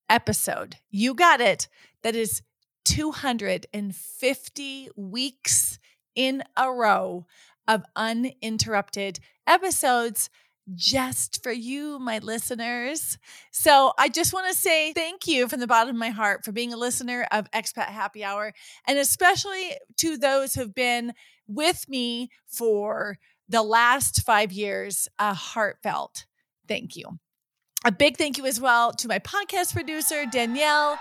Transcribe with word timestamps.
episode. 0.09 0.77
You 0.89 1.13
got 1.13 1.41
it. 1.41 1.67
That 2.01 2.15
is 2.15 2.41
250 2.85 4.89
weeks 4.95 5.77
in 6.15 6.43
a 6.57 6.71
row 6.71 7.27
of 7.67 7.83
uninterrupted 7.95 9.19
episodes 9.45 10.31
just 10.75 11.41
for 11.43 11.51
you, 11.51 11.99
my 11.99 12.19
listeners. 12.19 13.17
So 13.51 13.93
I 13.97 14.09
just 14.09 14.33
want 14.33 14.47
to 14.47 14.57
say 14.57 14.93
thank 14.93 15.27
you 15.27 15.47
from 15.47 15.59
the 15.59 15.67
bottom 15.67 15.95
of 15.95 15.99
my 15.99 16.09
heart 16.09 16.43
for 16.43 16.51
being 16.51 16.73
a 16.73 16.77
listener 16.77 17.27
of 17.31 17.49
Expat 17.51 17.87
Happy 17.87 18.23
Hour, 18.23 18.53
and 18.85 18.97
especially 18.97 19.71
to 19.97 20.17
those 20.17 20.53
who've 20.53 20.73
been 20.75 21.13
with 21.47 21.87
me 21.87 22.29
for 22.45 23.17
the 23.47 23.63
last 23.63 24.23
five 24.23 24.51
years. 24.51 25.07
A 25.19 25.33
heartfelt 25.33 26.25
thank 26.67 26.95
you. 26.95 27.19
A 27.85 27.91
big 27.91 28.17
thank 28.17 28.37
you 28.37 28.45
as 28.45 28.59
well 28.59 28.91
to 28.93 29.07
my 29.07 29.19
podcast 29.19 29.73
producer, 29.73 30.25
Danielle. 30.25 30.97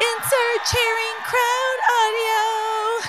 Insert 0.00 0.66
cheering 0.72 1.18
crowd 1.24 1.78
audio 2.00 3.08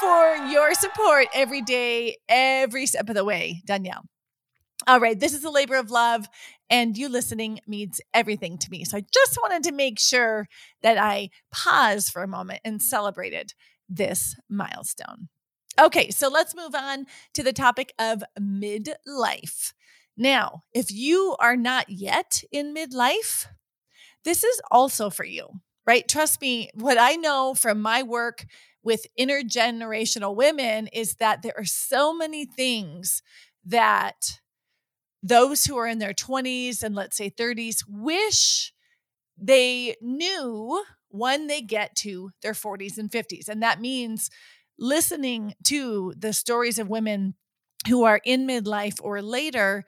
for 0.00 0.36
your 0.50 0.74
support 0.74 1.26
every 1.34 1.60
day, 1.62 2.16
every 2.28 2.86
step 2.86 3.08
of 3.08 3.14
the 3.14 3.24
way, 3.24 3.62
Danielle. 3.66 4.04
All 4.86 5.00
right, 5.00 5.18
this 5.18 5.32
is 5.32 5.44
a 5.44 5.50
labor 5.50 5.76
of 5.76 5.90
love, 5.90 6.28
and 6.68 6.96
you 6.96 7.08
listening 7.08 7.60
means 7.66 8.00
everything 8.12 8.58
to 8.58 8.70
me. 8.70 8.84
So 8.84 8.98
I 8.98 9.04
just 9.12 9.38
wanted 9.42 9.62
to 9.64 9.72
make 9.72 9.98
sure 9.98 10.48
that 10.82 10.98
I 10.98 11.30
paused 11.50 12.12
for 12.12 12.22
a 12.22 12.28
moment 12.28 12.60
and 12.64 12.82
celebrated 12.82 13.54
this 13.88 14.36
milestone. 14.48 15.28
Okay, 15.80 16.10
so 16.10 16.28
let's 16.28 16.54
move 16.54 16.74
on 16.74 17.06
to 17.32 17.42
the 17.42 17.52
topic 17.52 17.92
of 17.98 18.22
midlife. 18.38 19.72
Now, 20.16 20.64
if 20.72 20.92
you 20.92 21.34
are 21.40 21.56
not 21.56 21.88
yet 21.88 22.42
in 22.52 22.74
midlife, 22.74 23.46
this 24.24 24.44
is 24.44 24.60
also 24.70 25.10
for 25.10 25.24
you, 25.24 25.48
right? 25.86 26.06
Trust 26.06 26.40
me, 26.40 26.70
what 26.74 26.98
I 26.98 27.16
know 27.16 27.54
from 27.54 27.80
my 27.80 28.02
work 28.02 28.46
with 28.82 29.06
intergenerational 29.18 30.36
women 30.36 30.88
is 30.88 31.14
that 31.16 31.42
there 31.42 31.54
are 31.56 31.64
so 31.64 32.14
many 32.14 32.44
things 32.44 33.22
that 33.64 34.40
those 35.24 35.64
who 35.64 35.76
are 35.78 35.86
in 35.86 35.98
their 35.98 36.12
20s 36.12 36.82
and 36.82 36.94
let's 36.94 37.16
say 37.16 37.30
30s 37.30 37.78
wish 37.88 38.74
they 39.38 39.96
knew 40.02 40.84
when 41.08 41.46
they 41.46 41.62
get 41.62 41.96
to 41.96 42.30
their 42.42 42.52
40s 42.52 42.98
and 42.98 43.10
50s. 43.10 43.48
And 43.48 43.62
that 43.62 43.80
means 43.80 44.30
listening 44.78 45.54
to 45.64 46.12
the 46.16 46.34
stories 46.34 46.78
of 46.78 46.90
women 46.90 47.34
who 47.88 48.04
are 48.04 48.20
in 48.24 48.46
midlife 48.46 48.98
or 49.00 49.22
later. 49.22 49.84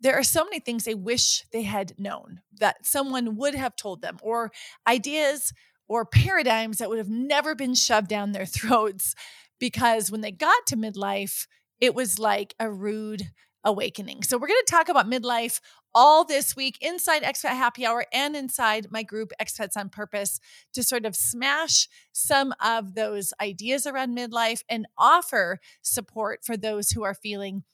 There 0.00 0.16
are 0.16 0.24
so 0.24 0.42
many 0.44 0.58
things 0.58 0.84
they 0.84 0.94
wish 0.94 1.44
they 1.52 1.62
had 1.62 1.92
known 1.98 2.40
that 2.58 2.86
someone 2.86 3.36
would 3.36 3.54
have 3.54 3.76
told 3.76 4.00
them, 4.00 4.18
or 4.22 4.50
ideas 4.86 5.52
or 5.86 6.06
paradigms 6.06 6.78
that 6.78 6.88
would 6.88 6.98
have 6.98 7.10
never 7.10 7.54
been 7.54 7.74
shoved 7.74 8.08
down 8.08 8.32
their 8.32 8.46
throats 8.58 9.14
because 9.60 10.10
when 10.10 10.22
they 10.22 10.32
got 10.32 10.66
to 10.68 10.76
midlife, 10.76 11.46
it 11.78 11.94
was 11.94 12.18
like 12.18 12.54
a 12.58 12.70
rude 12.70 13.28
awakening. 13.64 14.22
So, 14.22 14.38
we're 14.38 14.48
going 14.48 14.62
to 14.64 14.70
talk 14.70 14.88
about 14.88 15.10
midlife 15.10 15.60
all 15.94 16.24
this 16.24 16.56
week 16.56 16.78
inside 16.80 17.22
Expat 17.22 17.50
Happy 17.50 17.84
Hour 17.84 18.06
and 18.12 18.34
inside 18.34 18.88
my 18.90 19.02
group 19.02 19.32
Expats 19.40 19.76
on 19.76 19.88
Purpose 19.88 20.40
to 20.72 20.82
sort 20.82 21.04
of 21.04 21.14
smash 21.14 21.88
some 22.12 22.54
of 22.60 22.94
those 22.94 23.32
ideas 23.40 23.86
around 23.86 24.16
midlife 24.16 24.62
and 24.68 24.86
offer 24.96 25.60
support 25.82 26.40
for 26.44 26.56
those 26.56 26.90
who 26.90 27.02
are 27.02 27.14
feeling 27.14 27.64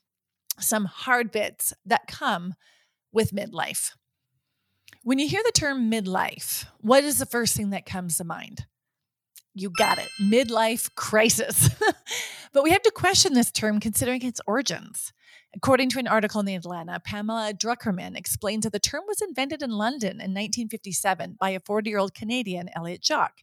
some 0.58 0.86
hard 0.86 1.30
bits 1.30 1.72
that 1.86 2.06
come 2.06 2.54
with 3.12 3.32
midlife. 3.32 3.92
When 5.02 5.18
you 5.18 5.28
hear 5.28 5.42
the 5.44 5.52
term 5.52 5.90
midlife, 5.90 6.66
what 6.80 7.04
is 7.04 7.18
the 7.18 7.26
first 7.26 7.56
thing 7.56 7.70
that 7.70 7.86
comes 7.86 8.18
to 8.18 8.24
mind? 8.24 8.66
You 9.54 9.70
got 9.70 9.98
it, 9.98 10.08
midlife 10.20 10.94
crisis. 10.94 11.70
but 12.52 12.62
we 12.62 12.70
have 12.70 12.82
to 12.82 12.90
question 12.90 13.32
this 13.32 13.50
term 13.50 13.80
considering 13.80 14.24
its 14.24 14.40
origins. 14.46 15.12
According 15.56 15.88
to 15.90 15.98
an 15.98 16.06
article 16.06 16.40
in 16.40 16.46
the 16.46 16.54
Atlantic, 16.54 17.04
Pamela 17.04 17.52
Druckerman 17.54 18.16
explains 18.16 18.64
that 18.64 18.72
the 18.72 18.78
term 18.78 19.04
was 19.08 19.22
invented 19.22 19.62
in 19.62 19.70
London 19.70 20.20
in 20.20 20.34
1957 20.34 21.36
by 21.40 21.50
a 21.50 21.60
40 21.60 21.88
year 21.88 21.98
old 21.98 22.14
Canadian, 22.14 22.68
Elliot 22.76 23.00
Jaques. 23.02 23.42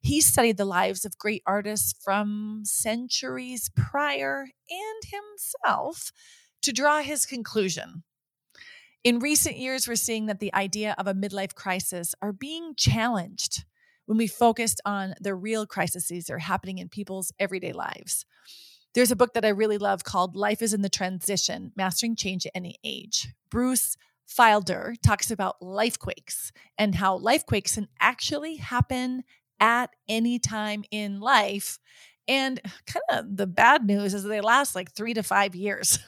He 0.00 0.20
studied 0.20 0.58
the 0.58 0.64
lives 0.64 1.04
of 1.04 1.18
great 1.18 1.42
artists 1.46 1.94
from 2.04 2.62
centuries 2.64 3.70
prior 3.74 4.48
and 4.70 5.02
himself 5.10 6.12
to 6.62 6.72
draw 6.72 7.00
his 7.00 7.24
conclusion. 7.24 8.04
In 9.02 9.18
recent 9.18 9.56
years, 9.56 9.88
we're 9.88 9.96
seeing 9.96 10.26
that 10.26 10.40
the 10.40 10.54
idea 10.54 10.94
of 10.98 11.06
a 11.06 11.14
midlife 11.14 11.54
crisis 11.54 12.14
are 12.20 12.32
being 12.32 12.74
challenged 12.76 13.64
when 14.06 14.18
we 14.18 14.26
focused 14.26 14.80
on 14.84 15.14
the 15.20 15.34
real 15.34 15.66
crises 15.66 16.08
that 16.08 16.30
are 16.30 16.38
happening 16.38 16.78
in 16.78 16.88
people's 16.88 17.32
everyday 17.38 17.72
lives. 17.72 18.26
There's 18.98 19.12
a 19.12 19.16
book 19.16 19.34
that 19.34 19.44
I 19.44 19.50
really 19.50 19.78
love 19.78 20.02
called 20.02 20.34
Life 20.34 20.60
is 20.60 20.74
in 20.74 20.82
the 20.82 20.88
Transition 20.88 21.70
Mastering 21.76 22.16
Change 22.16 22.46
at 22.46 22.52
Any 22.56 22.78
Age. 22.82 23.28
Bruce 23.48 23.96
Feiler 24.28 24.96
talks 25.00 25.30
about 25.30 25.62
life 25.62 26.00
quakes 26.00 26.50
and 26.76 26.96
how 26.96 27.16
life 27.16 27.46
quakes 27.46 27.76
can 27.76 27.86
actually 28.00 28.56
happen 28.56 29.22
at 29.60 29.90
any 30.08 30.40
time 30.40 30.82
in 30.90 31.20
life. 31.20 31.78
And 32.26 32.60
kind 32.88 33.04
of 33.10 33.36
the 33.36 33.46
bad 33.46 33.86
news 33.86 34.14
is 34.14 34.24
they 34.24 34.40
last 34.40 34.74
like 34.74 34.90
three 34.90 35.14
to 35.14 35.22
five 35.22 35.54
years. 35.54 36.00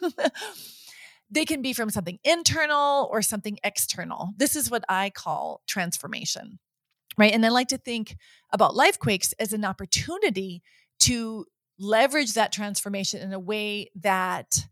they 1.30 1.44
can 1.44 1.62
be 1.62 1.72
from 1.72 1.90
something 1.90 2.18
internal 2.24 3.08
or 3.12 3.22
something 3.22 3.56
external. 3.62 4.30
This 4.36 4.56
is 4.56 4.68
what 4.68 4.82
I 4.88 5.10
call 5.10 5.62
transformation, 5.68 6.58
right? 7.16 7.32
And 7.32 7.46
I 7.46 7.50
like 7.50 7.68
to 7.68 7.78
think 7.78 8.16
about 8.52 8.74
life 8.74 8.98
quakes 8.98 9.32
as 9.34 9.52
an 9.52 9.64
opportunity 9.64 10.64
to 11.02 11.46
leverage 11.80 12.34
that 12.34 12.52
transformation 12.52 13.20
in 13.20 13.32
a 13.32 13.38
way 13.38 13.91
that 13.96 14.66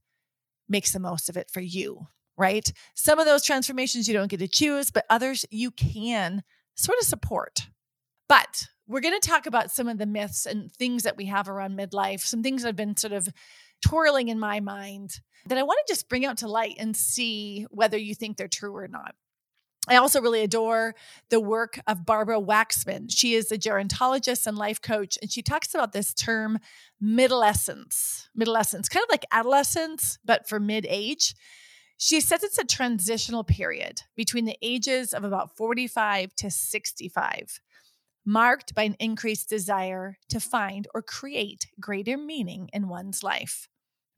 makes 0.69 0.92
the 0.92 1.00
most 1.00 1.28
of 1.28 1.36
it 1.36 1.50
for 1.50 1.60
you, 1.60 2.06
right? 2.36 2.70
Some 2.94 3.19
of 3.19 3.26
those 3.26 3.44
transformations 3.44 4.06
you 4.06 4.14
don't 4.14 4.30
get 4.30 4.41
to 4.41 4.48
choose, 4.48 4.91
but 4.91 5.06
others 5.08 5.44
you 5.50 5.70
can 5.70 6.42
sort 6.76 6.98
of 7.00 7.06
support. 7.06 7.66
But 8.28 8.66
we're 8.86 9.00
going 9.00 9.19
to 9.19 9.28
talk 9.28 9.46
about 9.46 9.70
some 9.70 9.88
of 9.88 9.98
the 9.98 10.06
myths 10.06 10.46
and 10.46 10.70
things 10.70 11.02
that 11.02 11.16
we 11.16 11.26
have 11.26 11.48
around 11.48 11.78
midlife, 11.78 12.20
some 12.20 12.42
things 12.42 12.62
that 12.62 12.69
have 12.69 12.76
been 12.76 12.96
sort 12.96 13.12
of 13.12 13.28
twirling 13.82 14.28
in 14.28 14.38
my 14.38 14.60
mind 14.60 15.20
that 15.46 15.58
I 15.58 15.62
want 15.62 15.78
to 15.86 15.92
just 15.92 16.08
bring 16.08 16.26
out 16.26 16.38
to 16.38 16.48
light 16.48 16.76
and 16.78 16.96
see 16.96 17.66
whether 17.70 17.96
you 17.96 18.14
think 18.14 18.37
they're 18.37 18.49
true 18.49 18.76
or 18.76 18.88
not. 18.88 19.14
I 19.88 19.96
also 19.96 20.20
really 20.20 20.43
adore 20.43 20.94
the 21.31 21.40
work 21.40 21.81
of 21.87 22.05
Barbara 22.05 22.40
Waxman. 22.40 23.06
She 23.11 23.35
is 23.35 23.50
a 23.50 23.58
gerontologist 23.58 24.46
and 24.46 24.56
life 24.56 24.81
coach, 24.81 25.19
and 25.20 25.31
she 25.31 25.43
talks 25.43 25.75
about 25.75 25.93
this 25.93 26.14
term 26.14 26.58
middlescence. 27.00 28.29
Middlescence, 28.35 28.88
kind 28.88 29.05
of 29.05 29.11
like 29.11 29.25
adolescence, 29.32 30.19
but 30.25 30.49
for 30.49 30.61
mid 30.61 30.87
age. 30.88 31.35
She 32.00 32.20
says 32.20 32.44
it's 32.44 32.58
a 32.58 32.64
transitional 32.64 33.43
period 33.43 34.02
between 34.14 34.44
the 34.44 34.56
ages 34.62 35.12
of 35.12 35.25
about 35.25 35.56
45 35.56 36.32
to 36.37 36.49
65, 36.49 37.61
marked 38.25 38.73
by 38.75 38.84
an 38.84 38.96
increased 39.00 39.49
desire 39.49 40.17
to 40.29 40.38
find 40.38 40.87
or 40.94 41.02
create 41.02 41.67
greater 41.81 42.17
meaning 42.17 42.70
in 42.73 42.88
one's 42.88 43.25
life. 43.25 43.69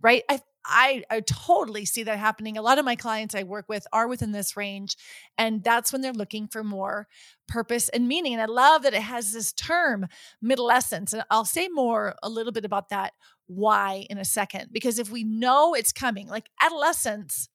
Right? 0.03 0.25
I 0.29 0.41
I, 0.67 1.05
I 1.11 1.21
totally 1.21 1.85
see 1.87 2.03
that 2.05 2.19
happening. 2.19 2.59
A 2.59 2.63
lot 2.63 2.79
of 2.79 2.85
my 2.85 2.97
clients 2.97 3.35
I 3.35 3.45
work 3.45 3.67
with 3.69 3.87
are 3.93 4.07
within 4.09 4.33
this 4.33 4.57
range, 4.57 4.97
and 5.39 5.65
that's 5.65 5.93
when 5.93 6.03
they're 6.03 6.13
looking 6.13 6.49
for 6.49 6.63
more 6.63 7.07
purpose 7.49 7.89
and 7.89 8.07
meaning. 8.07 8.35
And 8.35 8.43
I 8.43 8.47
love 8.47 8.83
that 8.83 8.95
it 8.95 9.03
has 9.03 9.33
this 9.33 9.53
term, 9.53 10.07
middlescence. 10.43 11.13
And 11.13 11.25
I'll 11.31 11.45
say 11.45 11.69
more 11.69 12.15
a 12.23 12.29
little 12.29 12.53
bit 12.53 12.65
about 12.65 12.91
that 12.91 13.15
why 13.47 14.07
in 14.11 14.19
a 14.19 14.25
second. 14.25 14.69
Because 14.73 14.99
if 14.99 15.11
we 15.11 15.25
know 15.25 15.75
it's 15.75 15.93
coming, 15.93 16.29
like 16.29 16.51
adolescence 16.63 17.49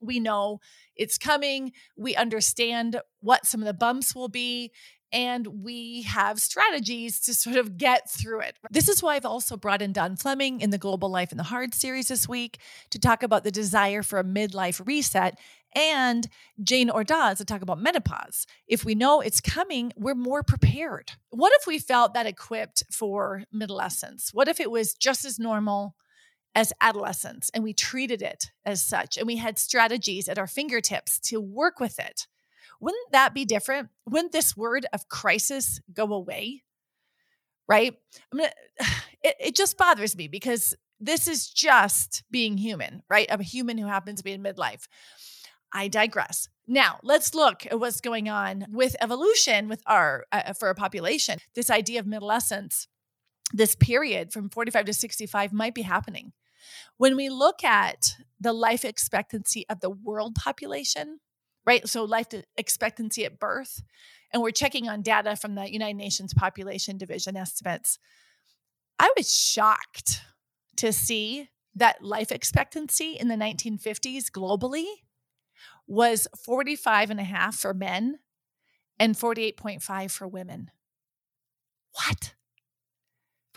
We 0.00 0.20
know 0.20 0.60
it's 0.96 1.18
coming. 1.18 1.72
We 1.96 2.14
understand 2.14 3.00
what 3.20 3.46
some 3.46 3.60
of 3.60 3.66
the 3.66 3.74
bumps 3.74 4.14
will 4.14 4.28
be 4.28 4.72
and 5.12 5.46
we 5.62 6.02
have 6.02 6.38
strategies 6.38 7.20
to 7.20 7.34
sort 7.34 7.56
of 7.56 7.78
get 7.78 8.10
through 8.10 8.40
it. 8.40 8.56
This 8.70 8.88
is 8.88 9.02
why 9.02 9.16
I've 9.16 9.24
also 9.24 9.56
brought 9.56 9.82
in 9.82 9.92
Don 9.92 10.16
Fleming 10.16 10.60
in 10.60 10.70
the 10.70 10.78
Global 10.78 11.10
Life 11.10 11.32
in 11.32 11.38
the 11.38 11.44
Hard 11.44 11.74
series 11.74 12.08
this 12.08 12.28
week 12.28 12.58
to 12.90 12.98
talk 12.98 13.22
about 13.22 13.44
the 13.44 13.50
desire 13.50 14.02
for 14.02 14.18
a 14.18 14.24
midlife 14.24 14.84
reset 14.86 15.38
and 15.74 16.28
Jane 16.62 16.88
Ordaz 16.88 17.38
to 17.38 17.44
talk 17.44 17.62
about 17.62 17.80
menopause. 17.80 18.46
If 18.66 18.84
we 18.84 18.94
know 18.94 19.20
it's 19.20 19.40
coming, 19.40 19.92
we're 19.96 20.14
more 20.14 20.42
prepared. 20.42 21.12
What 21.30 21.52
if 21.60 21.66
we 21.66 21.78
felt 21.78 22.14
that 22.14 22.26
equipped 22.26 22.82
for 22.90 23.44
adolescence? 23.54 24.30
What 24.32 24.48
if 24.48 24.60
it 24.60 24.70
was 24.70 24.94
just 24.94 25.24
as 25.24 25.38
normal? 25.38 25.94
as 26.54 26.72
adolescents 26.80 27.50
and 27.52 27.62
we 27.62 27.72
treated 27.74 28.22
it 28.22 28.50
as 28.64 28.82
such 28.82 29.16
and 29.16 29.26
we 29.26 29.36
had 29.36 29.58
strategies 29.58 30.28
at 30.28 30.38
our 30.38 30.46
fingertips 30.46 31.20
to 31.20 31.38
work 31.40 31.78
with 31.78 31.98
it 32.00 32.26
wouldn't 32.80 33.12
that 33.12 33.34
be 33.34 33.44
different? 33.44 33.88
Wouldn't 34.06 34.32
this 34.32 34.56
word 34.56 34.86
of 34.92 35.08
crisis 35.08 35.80
go 35.92 36.12
away? 36.12 36.62
Right? 37.68 37.94
I 38.32 38.36
mean, 38.36 38.48
it, 39.22 39.36
it 39.40 39.56
just 39.56 39.76
bothers 39.76 40.16
me 40.16 40.28
because 40.28 40.74
this 41.00 41.28
is 41.28 41.48
just 41.48 42.24
being 42.30 42.58
human, 42.58 43.02
right? 43.08 43.26
A 43.30 43.42
human 43.42 43.78
who 43.78 43.86
happens 43.86 44.18
to 44.18 44.24
be 44.24 44.32
in 44.32 44.42
midlife. 44.42 44.86
I 45.72 45.88
digress. 45.88 46.48
Now, 46.66 46.98
let's 47.02 47.34
look 47.34 47.66
at 47.66 47.78
what's 47.78 48.00
going 48.00 48.28
on 48.28 48.66
with 48.70 48.96
evolution 49.00 49.68
with 49.68 49.82
our 49.86 50.24
uh, 50.32 50.52
for 50.54 50.70
a 50.70 50.74
population. 50.74 51.38
This 51.54 51.70
idea 51.70 52.00
of 52.00 52.06
middlescence, 52.06 52.88
this 53.52 53.74
period 53.74 54.32
from 54.32 54.50
45 54.50 54.86
to 54.86 54.92
65 54.92 55.52
might 55.52 55.74
be 55.74 55.82
happening. 55.82 56.32
When 56.96 57.16
we 57.16 57.28
look 57.28 57.64
at 57.64 58.14
the 58.40 58.52
life 58.52 58.84
expectancy 58.84 59.66
of 59.68 59.80
the 59.80 59.90
world 59.90 60.34
population, 60.34 61.20
right? 61.68 61.86
So 61.86 62.04
life 62.04 62.28
expectancy 62.56 63.26
at 63.26 63.38
birth. 63.38 63.82
And 64.32 64.42
we're 64.42 64.52
checking 64.52 64.88
on 64.88 65.02
data 65.02 65.36
from 65.36 65.54
the 65.54 65.70
United 65.70 65.98
Nations 65.98 66.32
Population 66.32 66.96
Division 66.96 67.36
estimates. 67.36 67.98
I 68.98 69.12
was 69.18 69.30
shocked 69.30 70.22
to 70.78 70.94
see 70.94 71.50
that 71.74 72.02
life 72.02 72.32
expectancy 72.32 73.18
in 73.20 73.28
the 73.28 73.34
1950s 73.34 74.30
globally 74.30 74.86
was 75.86 76.26
45 76.42 77.10
and 77.10 77.20
a 77.20 77.24
half 77.24 77.56
for 77.56 77.74
men 77.74 78.18
and 78.98 79.14
48.5 79.14 80.10
for 80.10 80.26
women. 80.26 80.70
What? 81.92 82.32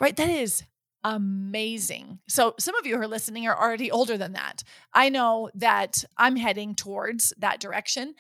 Right? 0.02 0.18
That 0.18 0.30
is 0.30 0.63
amazing. 1.03 2.19
So, 2.27 2.56
some 2.59 2.75
of 2.75 2.86
you 2.86 2.95
who 2.95 3.01
are 3.01 3.07
listening 3.07 3.48
are 3.48 3.59
already 3.59 3.92
older 3.92 4.18
than 4.18 4.33
that. 4.33 4.63
I 4.94 5.09
know 5.09 5.50
that 5.56 6.03
I'm 6.18 6.36
heading 6.36 6.75
towards 6.75 7.33
that 7.38 7.59
direction. 7.59 8.15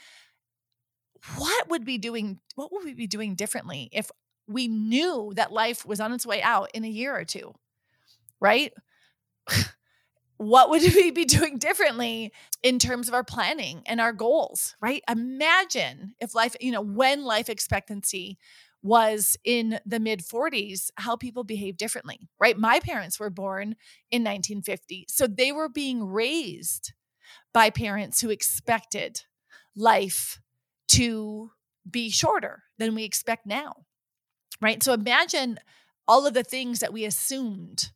What 1.37 1.69
would 1.69 1.85
be 1.85 1.97
doing 1.97 2.39
what 2.55 2.71
would 2.71 2.83
we 2.83 2.93
be 2.93 3.07
doing 3.07 3.35
differently 3.35 3.89
if 3.91 4.09
we 4.47 4.67
knew 4.67 5.31
that 5.35 5.51
life 5.51 5.85
was 5.85 5.99
on 5.99 6.11
its 6.13 6.25
way 6.25 6.41
out 6.41 6.69
in 6.73 6.83
a 6.83 6.89
year 6.89 7.15
or 7.15 7.25
two? 7.25 7.53
Right? 8.39 8.73
what 10.41 10.71
would 10.71 10.81
we 10.81 11.11
be 11.11 11.25
doing 11.25 11.59
differently 11.59 12.33
in 12.63 12.79
terms 12.79 13.07
of 13.07 13.13
our 13.13 13.23
planning 13.23 13.83
and 13.85 14.01
our 14.01 14.11
goals, 14.11 14.75
right? 14.81 15.03
Imagine 15.07 16.15
if 16.19 16.33
life, 16.33 16.55
you 16.59 16.71
know, 16.71 16.81
when 16.81 17.23
life 17.23 17.47
expectancy 17.47 18.39
was 18.83 19.37
in 19.43 19.79
the 19.85 19.99
mid 19.99 20.21
40s 20.21 20.89
how 20.95 21.15
people 21.15 21.43
behave 21.43 21.77
differently, 21.77 22.29
right? 22.39 22.57
My 22.57 22.79
parents 22.79 23.19
were 23.19 23.29
born 23.29 23.75
in 24.09 24.23
1950. 24.23 25.05
So 25.09 25.27
they 25.27 25.51
were 25.51 25.69
being 25.69 26.03
raised 26.03 26.93
by 27.53 27.69
parents 27.69 28.21
who 28.21 28.29
expected 28.29 29.23
life 29.75 30.39
to 30.89 31.51
be 31.89 32.09
shorter 32.09 32.63
than 32.77 32.95
we 32.95 33.03
expect 33.03 33.45
now, 33.45 33.85
right? 34.61 34.81
So 34.83 34.93
imagine 34.93 35.59
all 36.07 36.25
of 36.25 36.33
the 36.33 36.43
things 36.43 36.79
that 36.79 36.93
we 36.93 37.05
assumed 37.05 37.91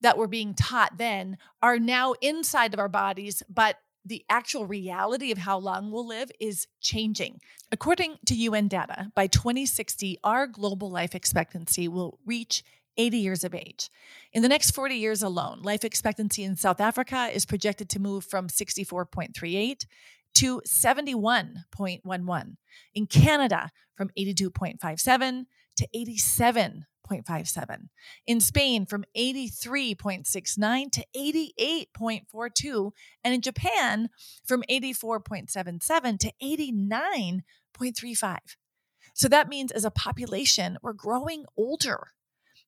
that 0.00 0.18
were 0.18 0.28
being 0.28 0.54
taught 0.54 0.98
then 0.98 1.38
are 1.62 1.78
now 1.78 2.14
inside 2.20 2.74
of 2.74 2.80
our 2.80 2.88
bodies, 2.88 3.42
but 3.48 3.76
the 4.06 4.24
actual 4.28 4.66
reality 4.66 5.32
of 5.32 5.38
how 5.38 5.58
long 5.58 5.90
we'll 5.90 6.06
live 6.06 6.30
is 6.40 6.68
changing. 6.80 7.40
According 7.72 8.16
to 8.26 8.34
UN 8.34 8.68
data, 8.68 9.10
by 9.14 9.26
2060, 9.26 10.18
our 10.22 10.46
global 10.46 10.90
life 10.90 11.14
expectancy 11.14 11.88
will 11.88 12.18
reach 12.24 12.62
80 12.96 13.18
years 13.18 13.44
of 13.44 13.54
age. 13.54 13.90
In 14.32 14.42
the 14.42 14.48
next 14.48 14.70
40 14.70 14.94
years 14.94 15.22
alone, 15.22 15.60
life 15.62 15.84
expectancy 15.84 16.44
in 16.44 16.56
South 16.56 16.80
Africa 16.80 17.28
is 17.32 17.44
projected 17.44 17.88
to 17.90 18.00
move 18.00 18.24
from 18.24 18.48
64.38 18.48 19.84
to 20.34 20.62
71.11. 20.66 22.56
In 22.94 23.06
Canada, 23.06 23.70
from 23.96 24.10
82.57 24.18 25.46
to 25.76 25.88
87 25.94 26.86
0.57. 27.10 27.88
In 28.26 28.40
Spain, 28.40 28.86
from 28.86 29.04
83.69 29.16 30.92
to 30.92 31.04
88.42. 31.16 32.92
And 33.24 33.34
in 33.34 33.40
Japan, 33.40 34.10
from 34.44 34.62
84.77 34.70 36.18
to 36.20 36.32
89.35. 36.42 38.36
So 39.14 39.28
that 39.28 39.48
means 39.48 39.72
as 39.72 39.84
a 39.84 39.90
population, 39.90 40.78
we're 40.82 40.92
growing 40.92 41.44
older. 41.56 42.08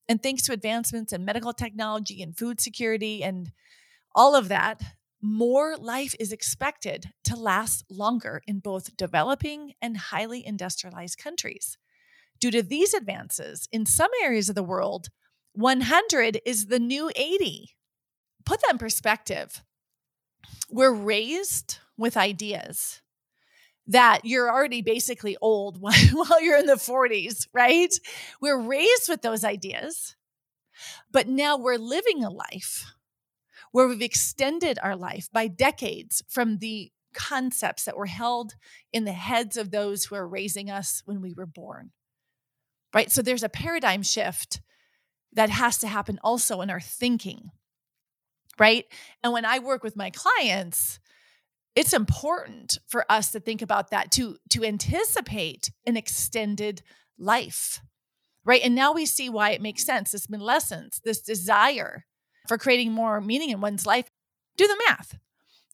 And 0.08 0.22
thanks 0.22 0.42
to 0.44 0.52
advancements 0.52 1.12
in 1.12 1.24
medical 1.24 1.52
technology 1.52 2.22
and 2.22 2.36
food 2.36 2.60
security 2.60 3.22
and 3.22 3.52
all 4.14 4.34
of 4.34 4.48
that, 4.48 4.82
more 5.20 5.76
life 5.76 6.14
is 6.18 6.32
expected 6.32 7.12
to 7.24 7.36
last 7.36 7.84
longer 7.90 8.40
in 8.46 8.60
both 8.60 8.96
developing 8.96 9.74
and 9.82 9.96
highly 9.96 10.46
industrialized 10.46 11.18
countries. 11.18 11.76
Due 12.40 12.50
to 12.50 12.62
these 12.62 12.94
advances, 12.94 13.68
in 13.72 13.84
some 13.84 14.10
areas 14.22 14.48
of 14.48 14.54
the 14.54 14.62
world, 14.62 15.08
100 15.54 16.40
is 16.44 16.66
the 16.66 16.78
new 16.78 17.10
80. 17.16 17.70
Put 18.44 18.60
that 18.60 18.72
in 18.72 18.78
perspective. 18.78 19.64
We're 20.70 20.94
raised 20.94 21.78
with 21.96 22.16
ideas 22.16 23.02
that 23.88 24.20
you're 24.24 24.50
already 24.50 24.82
basically 24.82 25.36
old 25.40 25.80
while 25.80 26.42
you're 26.42 26.58
in 26.58 26.66
the 26.66 26.74
40s, 26.74 27.48
right? 27.52 27.92
We're 28.40 28.60
raised 28.60 29.08
with 29.08 29.22
those 29.22 29.44
ideas, 29.44 30.14
but 31.10 31.26
now 31.26 31.56
we're 31.56 31.76
living 31.76 32.22
a 32.22 32.30
life 32.30 32.92
where 33.72 33.88
we've 33.88 34.02
extended 34.02 34.78
our 34.82 34.96
life 34.96 35.28
by 35.32 35.48
decades 35.48 36.22
from 36.28 36.58
the 36.58 36.92
concepts 37.14 37.84
that 37.84 37.96
were 37.96 38.06
held 38.06 38.54
in 38.92 39.04
the 39.04 39.12
heads 39.12 39.56
of 39.56 39.70
those 39.70 40.04
who 40.04 40.14
are 40.14 40.28
raising 40.28 40.70
us 40.70 41.02
when 41.04 41.20
we 41.20 41.32
were 41.32 41.46
born 41.46 41.90
right? 42.94 43.10
So 43.10 43.22
there's 43.22 43.42
a 43.42 43.48
paradigm 43.48 44.02
shift 44.02 44.60
that 45.32 45.50
has 45.50 45.78
to 45.78 45.88
happen 45.88 46.18
also 46.22 46.60
in 46.60 46.70
our 46.70 46.80
thinking, 46.80 47.50
right? 48.58 48.84
And 49.22 49.32
when 49.32 49.44
I 49.44 49.58
work 49.58 49.82
with 49.82 49.96
my 49.96 50.10
clients, 50.10 50.98
it's 51.76 51.92
important 51.92 52.78
for 52.88 53.04
us 53.10 53.30
to 53.32 53.40
think 53.40 53.62
about 53.62 53.90
that 53.90 54.10
to 54.12 54.36
to 54.50 54.64
anticipate 54.64 55.70
an 55.86 55.96
extended 55.96 56.82
life 57.18 57.80
right? 58.48 58.62
And 58.64 58.74
now 58.74 58.92
we 58.94 59.04
see 59.04 59.28
why 59.28 59.50
it 59.50 59.60
makes 59.60 59.84
sense. 59.84 60.14
Middlescence. 60.30 61.00
This 61.04 61.20
desire 61.20 62.06
for 62.48 62.56
creating 62.56 62.92
more 62.92 63.20
meaning 63.20 63.50
in 63.50 63.60
one's 63.60 63.84
life. 63.84 64.10
Do 64.56 64.66
the 64.66 64.82
math. 64.88 65.18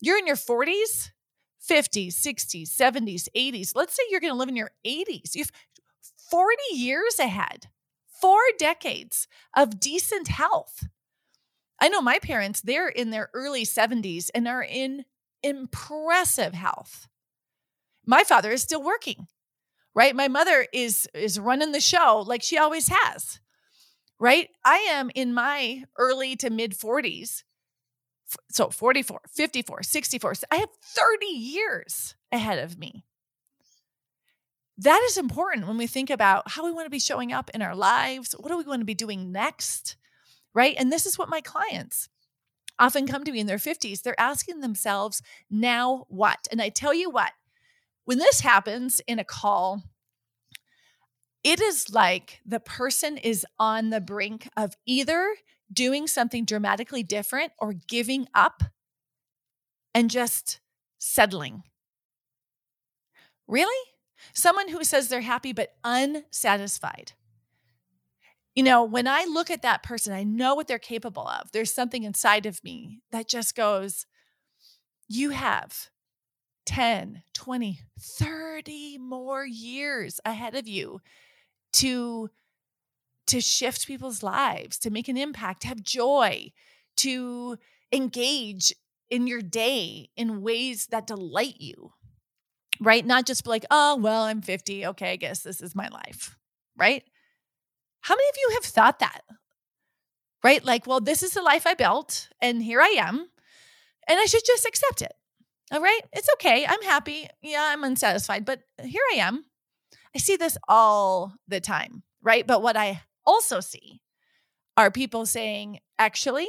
You're 0.00 0.18
in 0.18 0.26
your 0.26 0.36
40s 0.36 1.10
50s 1.66 2.08
60s 2.08 2.68
70s 2.68 3.26
80s 3.34 3.70
let's 3.74 3.94
say 3.94 4.02
you're 4.10 4.20
going 4.20 4.34
to 4.34 4.36
live 4.36 4.50
in 4.50 4.56
your 4.56 4.70
80s 4.86 5.34
you've 5.34 5.50
40 6.34 6.56
years 6.72 7.20
ahead, 7.20 7.68
four 8.08 8.40
decades 8.58 9.28
of 9.56 9.78
decent 9.78 10.26
health. 10.26 10.88
I 11.80 11.88
know 11.88 12.02
my 12.02 12.18
parents, 12.18 12.60
they're 12.60 12.88
in 12.88 13.10
their 13.10 13.30
early 13.34 13.62
70s 13.62 14.30
and 14.34 14.48
are 14.48 14.64
in 14.64 15.04
impressive 15.44 16.52
health. 16.52 17.06
My 18.04 18.24
father 18.24 18.50
is 18.50 18.62
still 18.62 18.82
working, 18.82 19.28
right? 19.94 20.16
My 20.16 20.26
mother 20.26 20.66
is 20.72 21.08
is 21.14 21.38
running 21.38 21.70
the 21.70 21.80
show 21.80 22.24
like 22.26 22.42
she 22.42 22.58
always 22.58 22.88
has. 22.88 23.38
Right? 24.18 24.48
I 24.64 24.78
am 24.90 25.12
in 25.14 25.34
my 25.34 25.84
early 25.96 26.34
to 26.38 26.50
mid 26.50 26.72
40s. 26.72 27.44
So 28.50 28.70
44, 28.70 29.20
54, 29.32 29.84
64. 29.84 30.32
I 30.50 30.56
have 30.56 30.70
30 30.82 31.26
years 31.26 32.16
ahead 32.32 32.58
of 32.58 32.76
me 32.76 33.04
that 34.78 35.02
is 35.06 35.16
important 35.16 35.66
when 35.66 35.78
we 35.78 35.86
think 35.86 36.10
about 36.10 36.50
how 36.50 36.64
we 36.64 36.72
want 36.72 36.86
to 36.86 36.90
be 36.90 36.98
showing 36.98 37.32
up 37.32 37.50
in 37.54 37.62
our 37.62 37.76
lives. 37.76 38.34
What 38.38 38.50
are 38.50 38.56
we 38.56 38.64
going 38.64 38.80
to 38.80 38.84
be 38.84 38.94
doing 38.94 39.30
next? 39.30 39.96
Right. 40.52 40.74
And 40.78 40.92
this 40.92 41.06
is 41.06 41.18
what 41.18 41.28
my 41.28 41.40
clients 41.40 42.08
often 42.78 43.06
come 43.06 43.24
to 43.24 43.32
me 43.32 43.40
in 43.40 43.46
their 43.46 43.56
50s. 43.56 44.02
They're 44.02 44.20
asking 44.20 44.60
themselves, 44.60 45.22
now 45.50 46.06
what? 46.08 46.48
And 46.50 46.60
I 46.60 46.68
tell 46.68 46.94
you 46.94 47.10
what, 47.10 47.32
when 48.04 48.18
this 48.18 48.40
happens 48.40 49.00
in 49.06 49.18
a 49.18 49.24
call, 49.24 49.82
it 51.42 51.60
is 51.60 51.92
like 51.92 52.40
the 52.44 52.60
person 52.60 53.16
is 53.16 53.46
on 53.58 53.90
the 53.90 54.00
brink 54.00 54.48
of 54.56 54.74
either 54.86 55.36
doing 55.72 56.06
something 56.06 56.44
dramatically 56.44 57.02
different 57.02 57.52
or 57.58 57.74
giving 57.74 58.26
up 58.34 58.62
and 59.94 60.10
just 60.10 60.60
settling. 60.98 61.62
Really? 63.46 63.93
Someone 64.32 64.68
who 64.68 64.84
says 64.84 65.08
they're 65.08 65.20
happy 65.20 65.52
but 65.52 65.74
unsatisfied. 65.84 67.12
You 68.54 68.62
know, 68.62 68.84
when 68.84 69.08
I 69.08 69.24
look 69.24 69.50
at 69.50 69.62
that 69.62 69.82
person, 69.82 70.12
I 70.12 70.22
know 70.22 70.54
what 70.54 70.68
they're 70.68 70.78
capable 70.78 71.26
of. 71.26 71.50
There's 71.52 71.74
something 71.74 72.04
inside 72.04 72.46
of 72.46 72.62
me 72.62 73.00
that 73.10 73.28
just 73.28 73.56
goes, 73.56 74.06
You 75.08 75.30
have 75.30 75.90
10, 76.66 77.22
20, 77.32 77.80
30 78.00 78.98
more 78.98 79.44
years 79.44 80.20
ahead 80.24 80.54
of 80.54 80.68
you 80.68 81.00
to 81.74 82.30
to 83.26 83.40
shift 83.40 83.86
people's 83.86 84.22
lives, 84.22 84.78
to 84.78 84.90
make 84.90 85.08
an 85.08 85.16
impact, 85.16 85.62
to 85.62 85.68
have 85.68 85.82
joy, 85.82 86.52
to 86.96 87.56
engage 87.90 88.74
in 89.08 89.26
your 89.26 89.40
day 89.40 90.10
in 90.16 90.42
ways 90.42 90.88
that 90.88 91.06
delight 91.06 91.56
you. 91.58 91.92
Right? 92.84 93.04
Not 93.04 93.26
just 93.26 93.46
like, 93.46 93.64
"Oh, 93.70 93.96
well, 93.96 94.22
I'm 94.22 94.42
50. 94.42 94.86
Okay, 94.86 95.12
I 95.12 95.16
guess 95.16 95.42
this 95.42 95.60
is 95.60 95.74
my 95.74 95.88
life." 95.88 96.36
Right? 96.76 97.04
How 98.02 98.14
many 98.14 98.28
of 98.28 98.36
you 98.36 98.50
have 98.54 98.64
thought 98.64 98.98
that? 98.98 99.22
Right? 100.42 100.62
Like, 100.64 100.86
well, 100.86 101.00
this 101.00 101.22
is 101.22 101.32
the 101.32 101.42
life 101.42 101.66
I 101.66 101.74
built 101.74 102.28
and 102.40 102.62
here 102.62 102.80
I 102.80 102.94
am, 102.98 103.30
and 104.06 104.20
I 104.20 104.26
should 104.26 104.44
just 104.46 104.66
accept 104.66 105.00
it. 105.00 105.14
All 105.72 105.80
right? 105.80 106.02
It's 106.12 106.28
okay. 106.34 106.66
I'm 106.66 106.82
happy. 106.82 107.28
Yeah, 107.42 107.70
I'm 107.72 107.82
unsatisfied, 107.82 108.44
but 108.44 108.60
here 108.82 109.02
I 109.14 109.16
am. 109.16 109.46
I 110.14 110.18
see 110.18 110.36
this 110.36 110.58
all 110.68 111.34
the 111.48 111.60
time, 111.60 112.02
right? 112.22 112.46
But 112.46 112.62
what 112.62 112.76
I 112.76 113.02
also 113.26 113.60
see 113.60 114.02
are 114.76 114.90
people 114.90 115.26
saying, 115.26 115.80
actually, 115.98 116.46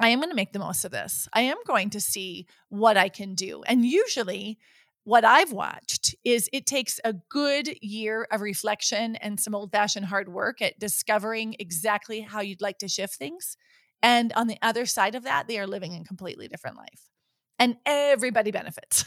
I 0.00 0.08
am 0.08 0.18
going 0.18 0.30
to 0.30 0.36
make 0.36 0.52
the 0.52 0.58
most 0.58 0.84
of 0.84 0.90
this. 0.90 1.28
I 1.32 1.42
am 1.42 1.58
going 1.66 1.90
to 1.90 2.00
see 2.00 2.46
what 2.68 2.96
I 2.96 3.08
can 3.08 3.34
do. 3.34 3.62
And 3.64 3.84
usually, 3.84 4.58
what 5.06 5.24
I've 5.24 5.52
watched 5.52 6.16
is 6.24 6.50
it 6.52 6.66
takes 6.66 6.98
a 7.04 7.12
good 7.12 7.78
year 7.80 8.26
of 8.32 8.40
reflection 8.40 9.14
and 9.14 9.38
some 9.38 9.54
old 9.54 9.70
fashioned 9.70 10.06
hard 10.06 10.28
work 10.28 10.60
at 10.60 10.80
discovering 10.80 11.54
exactly 11.60 12.22
how 12.22 12.40
you'd 12.40 12.60
like 12.60 12.78
to 12.78 12.88
shift 12.88 13.14
things. 13.14 13.56
And 14.02 14.32
on 14.32 14.48
the 14.48 14.58
other 14.62 14.84
side 14.84 15.14
of 15.14 15.22
that, 15.22 15.46
they 15.46 15.60
are 15.60 15.66
living 15.68 15.94
a 15.94 16.02
completely 16.02 16.48
different 16.48 16.76
life. 16.76 17.08
And 17.56 17.76
everybody 17.86 18.50
benefits. 18.50 19.04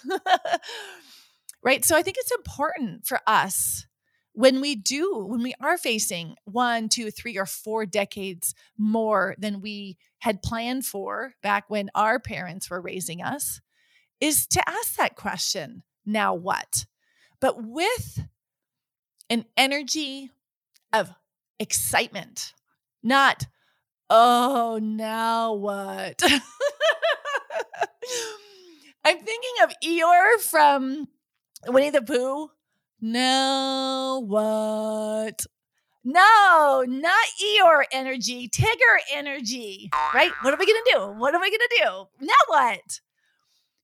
right? 1.65 1.83
So 1.83 1.97
I 1.97 2.01
think 2.01 2.15
it's 2.17 2.31
important 2.31 3.05
for 3.05 3.19
us 3.27 3.85
when 4.31 4.61
we 4.61 4.75
do, 4.75 5.25
when 5.27 5.43
we 5.43 5.53
are 5.61 5.77
facing 5.77 6.35
one, 6.45 6.87
two, 6.87 7.11
three, 7.11 7.37
or 7.37 7.45
four 7.45 7.85
decades 7.85 8.55
more 8.77 9.35
than 9.37 9.59
we 9.59 9.97
had 10.19 10.41
planned 10.41 10.85
for 10.85 11.33
back 11.43 11.65
when 11.69 11.89
our 11.93 12.21
parents 12.21 12.69
were 12.69 12.79
raising 12.79 13.21
us, 13.21 13.59
is 14.21 14.47
to 14.47 14.63
ask 14.69 14.95
that 14.95 15.17
question 15.17 15.83
now 16.09 16.33
what? 16.33 16.85
But 17.39 17.63
with 17.63 18.25
an 19.29 19.45
energy 19.55 20.31
of 20.91 21.13
excitement, 21.59 22.53
not, 23.01 23.45
oh, 24.09 24.79
now 24.81 25.53
what? 25.53 26.21
I'm 29.05 29.19
thinking 29.19 29.53
of 29.63 29.73
Eeyore 29.83 30.39
from 30.41 31.07
Winnie 31.67 31.91
the 31.91 32.01
Pooh. 32.01 32.49
Now 32.99 34.19
what? 34.19 35.45
No, 36.03 36.83
not 36.87 37.25
Eeyore 37.41 37.83
energy, 37.91 38.49
Tigger 38.49 38.97
energy, 39.13 39.89
right? 40.13 40.31
What 40.41 40.53
are 40.53 40.57
we 40.57 40.65
going 40.65 40.81
to 40.85 40.91
do? 40.93 40.99
What 41.19 41.35
are 41.35 41.41
we 41.41 41.49
going 41.49 41.59
to 41.59 41.83
do? 41.83 42.25
Now 42.25 42.33
what? 42.47 42.99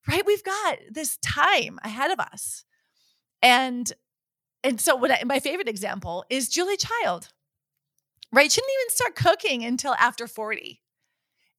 Right? 0.08 0.26
We've 0.26 0.44
got 0.44 0.78
this 0.92 1.18
time 1.18 1.80
ahead 1.84 2.12
of 2.12 2.20
us. 2.20 2.64
And 3.42 3.92
and 4.64 4.82
so 4.82 4.96
what 4.96 5.12
I, 5.12 5.24
my 5.26 5.40
favorite 5.40 5.70
example 5.70 6.26
is 6.30 6.50
Julia 6.50 6.78
Child. 6.78 7.30
Right? 8.32 8.52
She 8.52 8.62
didn't 8.62 8.74
even 8.82 8.90
start 8.90 9.16
cooking 9.16 9.64
until 9.64 9.94
after 9.96 10.28
40. 10.28 10.82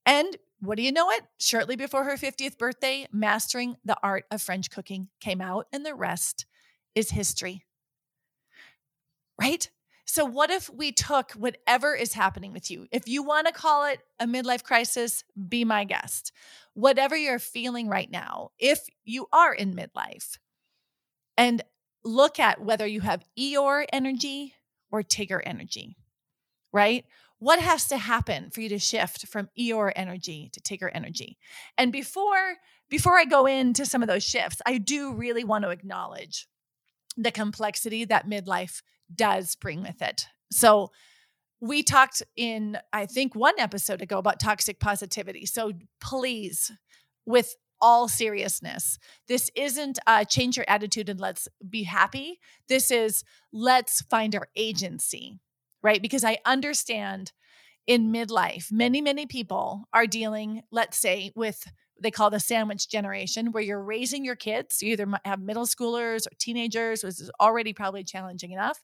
And 0.05 0.37
what 0.61 0.76
do 0.76 0.83
you 0.83 0.93
know 0.93 1.11
it? 1.11 1.23
Shortly 1.38 1.76
before 1.76 2.05
her 2.05 2.17
50th 2.17 2.59
birthday, 2.59 3.07
Mastering 3.12 3.76
the 3.85 3.97
Art 4.03 4.25
of 4.31 4.43
French 4.43 4.71
Cooking 4.71 5.09
came 5.21 5.41
out, 5.41 5.67
and 5.73 5.85
the 5.85 5.95
rest 5.95 6.47
is 6.95 7.11
history. 7.11 7.65
Right? 9.41 9.71
So, 10.09 10.25
what 10.25 10.51
if 10.51 10.71
we 10.71 10.93
took 10.93 11.33
whatever 11.33 11.95
is 11.95 12.13
happening 12.13 12.53
with 12.53 12.71
you? 12.71 12.87
If 12.93 13.09
you 13.09 13.25
want 13.25 13.49
to 13.49 13.53
call 13.53 13.87
it 13.87 14.01
a 14.21 14.27
midlife 14.27 14.63
crisis, 14.63 15.25
be 15.49 15.65
my 15.65 15.85
guest. 15.85 16.33
Whatever 16.75 17.17
you're 17.17 17.41
feeling 17.41 17.89
right 17.89 18.11
now, 18.11 18.51
if 18.59 18.87
you 19.05 19.27
are 19.33 19.53
in 19.53 19.75
midlife, 19.75 20.39
and 21.37 21.63
look 22.05 22.39
at 22.39 22.63
whether 22.63 22.87
you 22.87 23.01
have 23.01 23.25
Eeyore 23.39 23.85
energy 23.93 24.55
or 24.93 25.03
Tigger 25.03 25.41
energy, 25.45 25.97
right? 26.73 27.05
What 27.39 27.59
has 27.59 27.89
to 27.89 27.99
happen 27.99 28.51
for 28.51 28.61
you 28.61 28.69
to 28.71 28.79
shift 28.79 29.27
from 29.27 29.49
Eeyore 29.59 29.93
energy 29.97 30.51
to 30.53 30.61
Tigger 30.61 30.89
energy? 30.93 31.37
And 31.77 31.93
before 31.93 32.57
before 32.89 33.19
I 33.19 33.25
go 33.25 33.47
into 33.47 33.85
some 33.85 34.03
of 34.03 34.09
those 34.09 34.23
shifts, 34.23 34.63
I 34.65 34.79
do 34.79 35.13
really 35.13 35.43
want 35.43 35.65
to 35.65 35.71
acknowledge 35.71 36.47
the 37.17 37.33
complexity 37.33 38.05
that 38.05 38.29
midlife 38.29 38.83
does 39.15 39.55
bring 39.57 39.83
with 39.83 40.03
it. 40.03 40.27
So, 40.51 40.91
we 41.59 41.83
talked 41.83 42.23
in, 42.37 42.77
I 42.93 43.07
think, 43.07 43.35
one 43.35 43.55
episode 43.59 44.03
ago 44.03 44.19
about 44.19 44.41
toxic 44.41 44.79
positivity. 44.79 45.47
So, 45.47 45.73
please, 46.01 46.71
with 47.25 47.57
all 47.81 48.09
seriousness, 48.09 48.99
this 49.29 49.51
isn't 49.55 49.99
uh, 50.07 50.25
change 50.25 50.57
your 50.57 50.67
attitude 50.69 51.09
and 51.09 51.21
let's 51.21 51.49
be 51.69 51.83
happy. 51.85 52.39
This 52.69 52.91
is 52.91 53.25
let's 53.53 54.03
find 54.03 54.35
our 54.35 54.49
agency, 54.57 55.41
right? 55.83 56.01
Because 56.01 56.25
I 56.25 56.39
understand 56.45 57.33
in 57.87 58.13
midlife, 58.13 58.73
many, 58.73 59.01
many 59.01 59.27
people 59.27 59.85
are 59.93 60.07
dealing, 60.07 60.63
let's 60.73 60.99
say, 60.99 61.33
with 61.37 61.65
they 62.00 62.11
call 62.11 62.31
the 62.31 62.41
sandwich 62.41 62.88
generation, 62.88 63.53
where 63.53 63.62
you're 63.62 63.83
raising 63.83 64.25
your 64.25 64.37
kids. 64.37 64.83
You 64.83 64.93
either 64.93 65.09
have 65.25 65.41
middle 65.41 65.67
schoolers 65.67 66.26
or 66.26 66.35
teenagers, 66.38 67.03
which 67.03 67.21
is 67.21 67.31
already 67.41 67.73
probably 67.73 68.05
challenging 68.05 68.53
enough, 68.53 68.83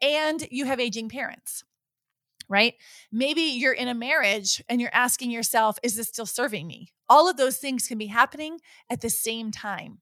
and 0.00 0.46
you 0.50 0.66
have 0.66 0.80
aging 0.80 1.08
parents, 1.08 1.64
right? 2.48 2.74
Maybe 3.10 3.42
you're 3.42 3.72
in 3.72 3.88
a 3.88 3.94
marriage 3.94 4.62
and 4.68 4.80
you're 4.80 4.90
asking 4.92 5.30
yourself, 5.30 5.78
is 5.82 5.96
this 5.96 6.08
still 6.08 6.26
serving 6.26 6.66
me? 6.66 6.92
All 7.08 7.28
of 7.28 7.36
those 7.36 7.58
things 7.58 7.86
can 7.86 7.98
be 7.98 8.06
happening 8.06 8.58
at 8.90 9.00
the 9.00 9.10
same 9.10 9.50
time, 9.50 10.00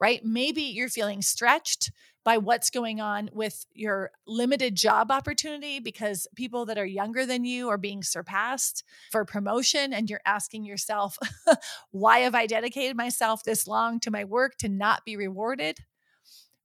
right? 0.00 0.24
Maybe 0.24 0.62
you're 0.62 0.88
feeling 0.88 1.22
stretched 1.22 1.92
by 2.24 2.38
what's 2.38 2.70
going 2.70 3.00
on 3.00 3.30
with 3.32 3.64
your 3.72 4.10
limited 4.26 4.74
job 4.74 5.10
opportunity 5.10 5.80
because 5.80 6.26
people 6.36 6.66
that 6.66 6.78
are 6.78 6.86
younger 6.86 7.24
than 7.24 7.44
you 7.44 7.68
are 7.68 7.78
being 7.78 8.02
surpassed 8.02 8.84
for 9.10 9.24
promotion 9.24 9.92
and 9.92 10.10
you're 10.10 10.20
asking 10.26 10.64
yourself 10.64 11.16
why 11.90 12.18
have 12.20 12.34
i 12.34 12.46
dedicated 12.46 12.96
myself 12.96 13.42
this 13.42 13.66
long 13.66 13.98
to 14.00 14.10
my 14.10 14.24
work 14.24 14.56
to 14.56 14.68
not 14.68 15.04
be 15.04 15.16
rewarded? 15.16 15.78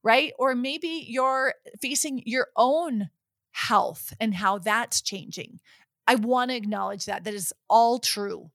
Right? 0.03 0.33
Or 0.37 0.53
maybe 0.53 1.05
you're 1.07 1.55
facing 1.81 2.21
your 2.25 2.49
own 2.55 3.09
health 3.51 4.13
and 4.19 4.35
how 4.35 4.59
that's 4.59 5.01
changing. 5.01 5.59
I 6.05 6.15
want 6.15 6.51
to 6.51 6.57
acknowledge 6.57 7.05
that. 7.05 7.23
That 7.23 7.33
is 7.33 7.51
all 7.67 7.97
true. 7.97 8.51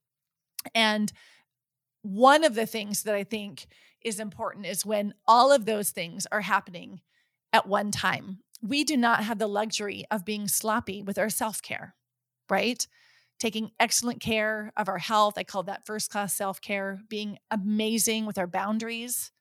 And 0.76 1.12
one 2.02 2.44
of 2.44 2.54
the 2.54 2.66
things 2.66 3.02
that 3.02 3.14
i 3.14 3.24
think 3.24 3.66
is 4.02 4.20
important 4.20 4.66
is 4.66 4.86
when 4.86 5.14
all 5.26 5.52
of 5.52 5.64
those 5.64 5.90
things 5.90 6.26
are 6.32 6.40
happening 6.42 7.00
at 7.52 7.66
one 7.66 7.90
time. 7.90 8.38
We 8.62 8.84
do 8.84 8.96
not 8.96 9.24
have 9.24 9.38
the 9.38 9.46
luxury 9.46 10.04
of 10.10 10.24
being 10.24 10.48
sloppy 10.48 11.02
with 11.02 11.18
our 11.18 11.30
self 11.30 11.62
care, 11.62 11.94
right? 12.48 12.86
Taking 13.38 13.70
excellent 13.80 14.20
care 14.20 14.72
of 14.76 14.88
our 14.88 14.98
health. 14.98 15.34
I 15.36 15.44
call 15.44 15.62
that 15.64 15.86
first 15.86 16.10
class 16.10 16.34
self 16.34 16.60
care, 16.60 17.00
being 17.08 17.38
amazing 17.50 18.26
with 18.26 18.38
our 18.38 18.46
boundaries. 18.46 19.32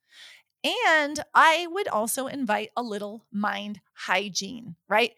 And 0.63 1.19
I 1.33 1.67
would 1.69 1.87
also 1.87 2.27
invite 2.27 2.69
a 2.75 2.83
little 2.83 3.25
mind 3.31 3.79
hygiene, 3.93 4.75
right? 4.87 5.11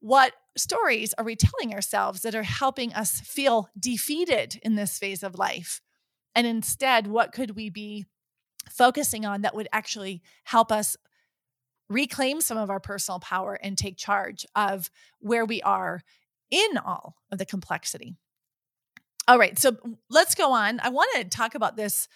What 0.00 0.32
stories 0.56 1.14
are 1.14 1.24
we 1.24 1.36
telling 1.36 1.74
ourselves 1.74 2.20
that 2.22 2.34
are 2.34 2.44
helping 2.44 2.92
us 2.94 3.20
feel 3.20 3.68
defeated 3.78 4.60
in 4.62 4.76
this 4.76 4.98
phase 4.98 5.22
of 5.22 5.38
life? 5.38 5.80
And 6.34 6.46
instead, 6.46 7.08
what 7.08 7.32
could 7.32 7.56
we 7.56 7.70
be 7.70 8.06
focusing 8.70 9.24
on 9.24 9.42
that 9.42 9.54
would 9.54 9.68
actually 9.72 10.22
help 10.44 10.70
us 10.72 10.96
reclaim 11.88 12.40
some 12.40 12.58
of 12.58 12.70
our 12.70 12.80
personal 12.80 13.18
power 13.18 13.58
and 13.62 13.76
take 13.76 13.96
charge 13.96 14.44
of 14.54 14.90
where 15.20 15.44
we 15.44 15.62
are 15.62 16.02
in 16.50 16.78
all 16.78 17.16
of 17.30 17.38
the 17.38 17.46
complexity. 17.46 18.14
All 19.26 19.38
right, 19.38 19.58
so 19.58 19.76
let's 20.08 20.34
go 20.34 20.52
on. 20.52 20.80
I 20.80 20.88
want 20.88 21.10
to 21.16 21.24
talk 21.24 21.54
about 21.54 21.76
this 21.76 22.08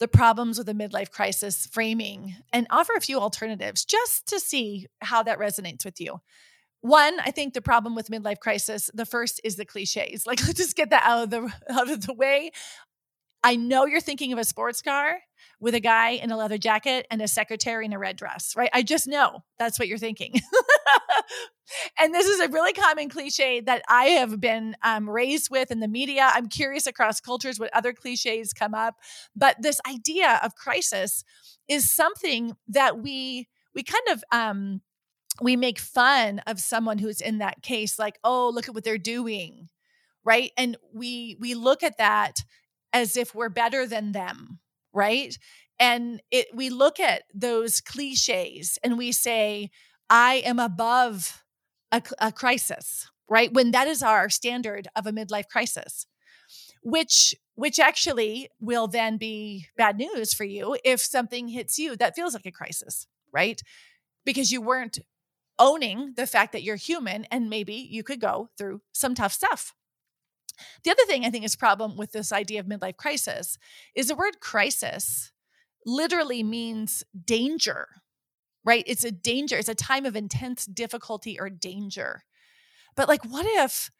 the 0.00 0.08
problems 0.08 0.58
with 0.58 0.66
the 0.66 0.72
midlife 0.72 1.10
crisis 1.10 1.66
framing 1.66 2.34
and 2.52 2.66
offer 2.68 2.94
a 2.96 3.00
few 3.00 3.18
alternatives 3.20 3.84
just 3.84 4.26
to 4.26 4.40
see 4.40 4.88
how 5.00 5.22
that 5.22 5.38
resonates 5.38 5.84
with 5.84 6.00
you. 6.00 6.20
One, 6.80 7.18
I 7.20 7.30
think 7.30 7.54
the 7.54 7.62
problem 7.62 7.94
with 7.94 8.08
midlife 8.08 8.40
crisis, 8.40 8.90
the 8.92 9.06
first 9.06 9.40
is 9.44 9.56
the 9.56 9.64
cliches. 9.64 10.26
Like 10.26 10.44
let's 10.46 10.58
just 10.58 10.76
get 10.76 10.90
that 10.90 11.04
out 11.06 11.22
of 11.22 11.30
the 11.30 11.52
out 11.70 11.90
of 11.90 12.06
the 12.06 12.12
way. 12.12 12.50
I 13.42 13.56
know 13.56 13.86
you're 13.86 14.00
thinking 14.00 14.32
of 14.32 14.38
a 14.38 14.44
sports 14.44 14.82
car 14.82 15.18
with 15.60 15.74
a 15.74 15.80
guy 15.80 16.10
in 16.10 16.30
a 16.30 16.36
leather 16.36 16.58
jacket 16.58 17.06
and 17.10 17.22
a 17.22 17.28
secretary 17.28 17.86
in 17.86 17.92
a 17.92 17.98
red 17.98 18.16
dress, 18.16 18.54
right? 18.56 18.70
I 18.72 18.82
just 18.82 19.06
know 19.06 19.44
that's 19.58 19.78
what 19.78 19.88
you're 19.88 19.98
thinking. 19.98 20.34
and 21.98 22.14
this 22.14 22.26
is 22.26 22.40
a 22.40 22.48
really 22.48 22.72
common 22.72 23.08
cliche 23.08 23.60
that 23.60 23.82
I 23.88 24.06
have 24.06 24.40
been 24.40 24.76
um, 24.82 25.08
raised 25.08 25.50
with 25.50 25.70
in 25.70 25.80
the 25.80 25.88
media. 25.88 26.30
I'm 26.32 26.48
curious 26.48 26.86
across 26.86 27.20
cultures 27.20 27.58
what 27.58 27.74
other 27.74 27.92
cliches 27.92 28.52
come 28.52 28.74
up, 28.74 28.96
but 29.34 29.56
this 29.60 29.80
idea 29.88 30.40
of 30.42 30.54
crisis 30.54 31.24
is 31.68 31.90
something 31.90 32.56
that 32.68 32.98
we 32.98 33.48
we 33.74 33.82
kind 33.82 34.04
of 34.10 34.22
um, 34.30 34.80
we 35.40 35.56
make 35.56 35.78
fun 35.78 36.40
of 36.46 36.60
someone 36.60 36.98
who's 36.98 37.20
in 37.20 37.38
that 37.38 37.62
case, 37.62 37.98
like, 37.98 38.18
oh, 38.22 38.50
look 38.54 38.68
at 38.68 38.74
what 38.74 38.84
they're 38.84 38.98
doing, 38.98 39.68
right? 40.24 40.52
And 40.56 40.76
we 40.92 41.36
we 41.40 41.54
look 41.54 41.82
at 41.82 41.98
that 41.98 42.36
as 42.92 43.16
if 43.16 43.34
we're 43.34 43.48
better 43.48 43.86
than 43.86 44.12
them, 44.12 44.60
right? 44.94 45.36
And 45.78 46.22
it 46.30 46.46
we 46.54 46.70
look 46.70 47.00
at 47.00 47.24
those 47.34 47.80
cliches 47.80 48.78
and 48.82 48.96
we 48.96 49.12
say, 49.12 49.70
I 50.08 50.42
am 50.44 50.58
above 50.58 51.42
a, 51.92 52.02
a 52.20 52.32
crisis, 52.32 53.10
right? 53.28 53.52
When 53.52 53.72
that 53.72 53.88
is 53.88 54.02
our 54.02 54.28
standard 54.30 54.88
of 54.96 55.06
a 55.06 55.12
midlife 55.12 55.48
crisis, 55.48 56.06
which 56.82 57.34
which 57.56 57.78
actually 57.78 58.48
will 58.60 58.88
then 58.88 59.16
be 59.16 59.66
bad 59.76 59.96
news 59.96 60.34
for 60.34 60.44
you 60.44 60.76
if 60.84 61.00
something 61.00 61.48
hits 61.48 61.78
you 61.78 61.96
that 61.96 62.16
feels 62.16 62.34
like 62.34 62.46
a 62.46 62.52
crisis, 62.52 63.06
right? 63.32 63.60
Because 64.24 64.52
you 64.52 64.60
weren't 64.60 64.98
owning 65.58 66.14
the 66.16 66.26
fact 66.26 66.52
that 66.52 66.62
you're 66.62 66.76
human 66.76 67.24
and 67.26 67.48
maybe 67.48 67.74
you 67.74 68.02
could 68.02 68.20
go 68.20 68.48
through 68.58 68.80
some 68.92 69.14
tough 69.14 69.32
stuff. 69.32 69.74
The 70.82 70.90
other 70.90 71.04
thing 71.06 71.24
I 71.24 71.30
think 71.30 71.44
is 71.44 71.56
problem 71.56 71.96
with 71.96 72.12
this 72.12 72.32
idea 72.32 72.60
of 72.60 72.66
midlife 72.66 72.96
crisis 72.96 73.58
is 73.94 74.08
the 74.08 74.14
word 74.14 74.40
crisis 74.40 75.32
literally 75.86 76.42
means 76.42 77.04
danger, 77.24 77.88
right? 78.64 78.84
It's 78.86 79.04
a 79.04 79.10
danger, 79.10 79.56
it's 79.56 79.68
a 79.68 79.74
time 79.74 80.06
of 80.06 80.16
intense 80.16 80.66
difficulty 80.66 81.38
or 81.38 81.50
danger. 81.50 82.24
But, 82.96 83.08
like, 83.08 83.24
what 83.24 83.46
if 83.46 83.90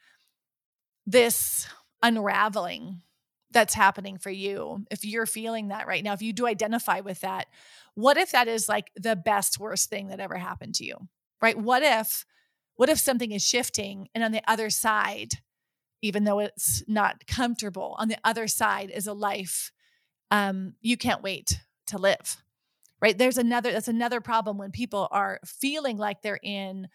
this 1.06 1.66
unraveling 2.02 3.02
that's 3.50 3.75
happening 3.75 4.18
for 4.18 4.30
you, 4.30 4.84
if 4.90 5.04
you're 5.04 5.26
feeling 5.26 5.68
that 5.68 5.87
right 5.87 6.02
now, 6.02 6.12
if 6.12 6.23
you 6.23 6.32
do 6.32 6.46
identify 6.46 7.00
with 7.00 7.20
that, 7.20 7.46
what 7.94 8.16
if 8.16 8.32
that 8.32 8.49
is 8.49 8.68
like 8.68 8.90
the 8.96 9.16
best, 9.16 9.61
worst 9.61 9.88
thing 9.88 10.08
that 10.08 10.20
ever 10.20 10.37
happened 10.37 10.75
to 10.76 10.84
you, 10.84 10.96
right? 11.40 11.56
What 11.56 11.82
if, 11.82 12.26
what 12.75 12.88
if 12.88 12.99
something 12.99 13.30
is 13.30 13.46
shifting 13.46 14.08
and 14.14 14.25
on 14.25 14.32
the 14.32 14.42
other 14.50 14.70
side, 14.70 15.34
even 16.04 16.25
though 16.25 16.38
it's 16.38 16.82
not 16.87 17.26
comfortable, 17.26 17.96
on 17.99 18.08
the 18.08 18.18
other 18.25 18.46
side 18.46 18.90
is 18.90 19.06
a 19.06 19.12
life 19.12 19.73
um, 20.30 20.75
you 20.80 20.96
can't 20.96 21.23
wait 21.23 21.61
to 21.87 21.99
live? 21.99 22.42
right 23.04 23.18
there's 23.18 23.37
another 23.37 23.70
that's 23.70 23.88
another 23.88 24.20
problem 24.20 24.56
when 24.56 24.70
people 24.70 25.08
are 25.11 25.38
feeling 25.44 25.99
like 25.99 26.23
they're 26.23 26.40
in 26.42 26.88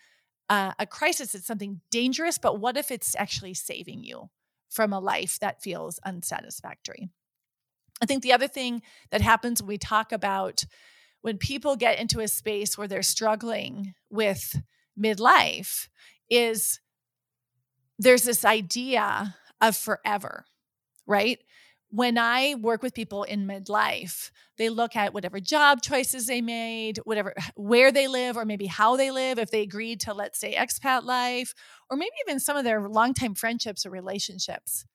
uh, 0.50 0.72
a 0.80 0.88
crisis 0.88 1.36
it's 1.36 1.46
something 1.46 1.82
dangerous 1.92 2.38
but 2.39 2.60
what 2.60 2.75
if 2.78 2.89
it's 2.89 3.16
actually 3.16 3.54
saving 3.54 4.04
you 4.04 4.30
from 4.70 4.92
a 4.92 5.00
life 5.00 5.38
that 5.39 5.62
feels 5.62 6.00
unsatisfactory 6.04 7.10
i 8.01 8.06
think 8.06 8.24
the 8.24 8.34
other 8.34 8.48
thing 8.48 8.82
that 9.12 9.22
happens 9.22 9.62
when 9.62 9.68
we 9.68 9.78
talk 9.78 10.12
about 10.12 10.66
when 11.22 11.38
people 11.38 11.75
get 11.75 12.00
into 12.00 12.22
a 12.22 12.28
space 12.28 12.78
where 12.78 12.88
they're 12.88 13.04
struggling 13.04 13.94
with 14.10 14.62
midlife 15.00 15.89
is 16.30 16.80
there's 18.00 18.24
this 18.24 18.44
idea 18.46 19.36
of 19.62 19.75
forever 19.75 20.46
right 21.06 21.39
when 21.91 22.18
I 22.18 22.56
work 22.56 22.84
with 22.84 22.94
people 22.94 23.24
in 23.24 23.48
midlife, 23.48 24.29
they 24.58 24.70
look 24.70 24.96
at 24.96 25.13
whatever 25.13 25.39
job 25.39 25.82
choices 25.82 26.27
they 26.27 26.41
made, 26.41 26.98
whatever 27.03 27.34
where 27.56 27.91
they 27.91 28.08
live, 28.08 28.38
or 28.38 28.45
maybe 28.45 28.67
how 28.67 28.95
they 28.95 29.10
live, 29.10 29.39
if 29.39 29.50
they 29.50 29.62
agreed 29.62 30.00
to, 30.02 30.13
let's 30.13 30.39
say, 30.39 30.54
expat 30.54 31.04
life, 31.04 31.54
or 31.89 31.97
maybe 31.97 32.12
even 32.28 32.39
some 32.39 32.56
of 32.56 32.63
their 32.63 32.88
longtime 32.88 33.34
friendships 33.34 33.86
or 33.86 33.89
relationships. 33.89 34.86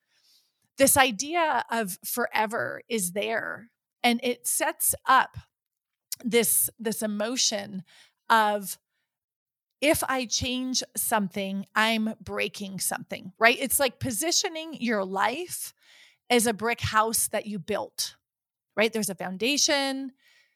This 0.79 0.97
idea 0.97 1.65
of 1.71 1.99
forever 2.05 2.83
is 2.89 3.13
there, 3.13 3.71
and 4.03 4.21
it 4.23 4.47
sets 4.47 4.95
up 5.07 5.37
this 6.25 6.71
this 6.79 7.03
emotion 7.03 7.83
of 8.31 8.79
if 9.85 10.03
I 10.09 10.25
change 10.25 10.83
something, 10.97 11.67
I'm 11.75 12.15
breaking 12.19 12.81
something, 12.81 13.35
right? 13.39 13.59
It's 13.61 13.79
like 13.79 14.01
positioning 14.01 14.79
your 14.81 15.05
life 15.05 15.75
as 16.31 16.47
a 16.47 16.55
brick 16.55 16.81
house 16.81 17.29
that 17.29 17.45
you 17.45 17.59
built, 17.59 18.17
right? 18.79 18.91
There's 18.91 19.11
a 19.11 19.15
foundation, 19.15 20.13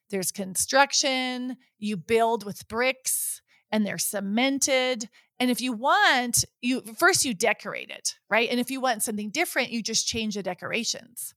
there's 0.08 0.32
construction, 0.32 1.58
you 1.78 1.98
build 1.98 2.46
with 2.46 2.68
bricks 2.68 3.42
and 3.70 3.84
they're 3.84 3.98
cemented. 3.98 5.10
And 5.38 5.50
if 5.50 5.60
you 5.60 5.74
want, 5.74 6.46
you 6.62 6.80
first 6.96 7.26
you 7.26 7.34
decorate 7.34 7.90
it, 7.90 8.14
right? 8.30 8.48
And 8.48 8.58
if 8.58 8.70
you 8.70 8.80
want 8.80 9.02
something 9.02 9.28
different, 9.28 9.72
you 9.72 9.82
just 9.82 10.08
change 10.08 10.36
the 10.36 10.42
decorations. 10.42 11.34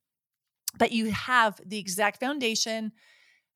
But 0.77 0.93
you 0.93 1.11
have 1.11 1.59
the 1.65 1.79
exact 1.79 2.21
foundation, 2.21 2.93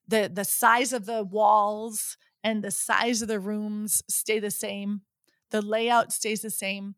the 0.10 0.30
the 0.32 0.44
size 0.44 0.92
of 0.92 1.06
the 1.06 1.24
walls 1.24 2.18
and 2.46 2.64
the 2.64 2.70
size 2.70 3.24
of 3.24 3.28
the 3.28 3.40
rooms 3.40 4.04
stay 4.08 4.38
the 4.38 4.52
same. 4.52 5.02
The 5.50 5.64
layout 5.64 6.14
stays 6.14 6.42
the 6.42 6.52
same. 6.52 6.94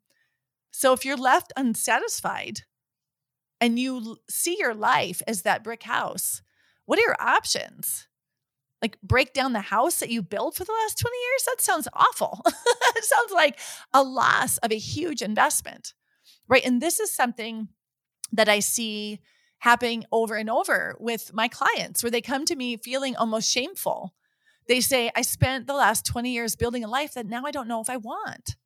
So 0.70 0.92
if 0.92 1.06
you're 1.06 1.16
left 1.16 1.54
unsatisfied 1.56 2.60
and 3.58 3.78
you 3.78 4.18
see 4.28 4.56
your 4.58 4.74
life 4.74 5.22
as 5.26 5.42
that 5.42 5.64
brick 5.64 5.84
house, 5.84 6.42
what 6.84 6.98
are 6.98 7.02
your 7.02 7.16
options? 7.18 8.06
Like 8.82 9.00
break 9.00 9.32
down 9.32 9.54
the 9.54 9.60
house 9.60 10.00
that 10.00 10.10
you 10.10 10.20
built 10.20 10.54
for 10.54 10.64
the 10.64 10.78
last 10.82 10.98
20 10.98 11.16
years? 11.16 11.44
That 11.46 11.62
sounds 11.62 11.88
awful. 11.94 12.42
it 12.46 13.04
sounds 13.04 13.32
like 13.32 13.58
a 13.94 14.02
loss 14.02 14.58
of 14.58 14.70
a 14.70 14.78
huge 14.78 15.22
investment, 15.22 15.94
right? 16.46 16.64
And 16.64 16.82
this 16.82 17.00
is 17.00 17.10
something 17.10 17.68
that 18.32 18.50
I 18.50 18.60
see 18.60 19.20
happening 19.60 20.04
over 20.12 20.34
and 20.34 20.50
over 20.50 20.94
with 21.00 21.32
my 21.32 21.48
clients 21.48 22.02
where 22.02 22.10
they 22.10 22.20
come 22.20 22.44
to 22.44 22.54
me 22.54 22.76
feeling 22.76 23.16
almost 23.16 23.50
shameful. 23.50 24.12
They 24.68 24.80
say, 24.80 25.10
I 25.16 25.22
spent 25.22 25.66
the 25.66 25.74
last 25.74 26.04
20 26.04 26.30
years 26.30 26.54
building 26.54 26.84
a 26.84 26.88
life 26.88 27.14
that 27.14 27.26
now 27.26 27.44
I 27.46 27.50
don't 27.50 27.68
know 27.68 27.80
if 27.80 27.90
I 27.90 27.96
want 27.96 28.56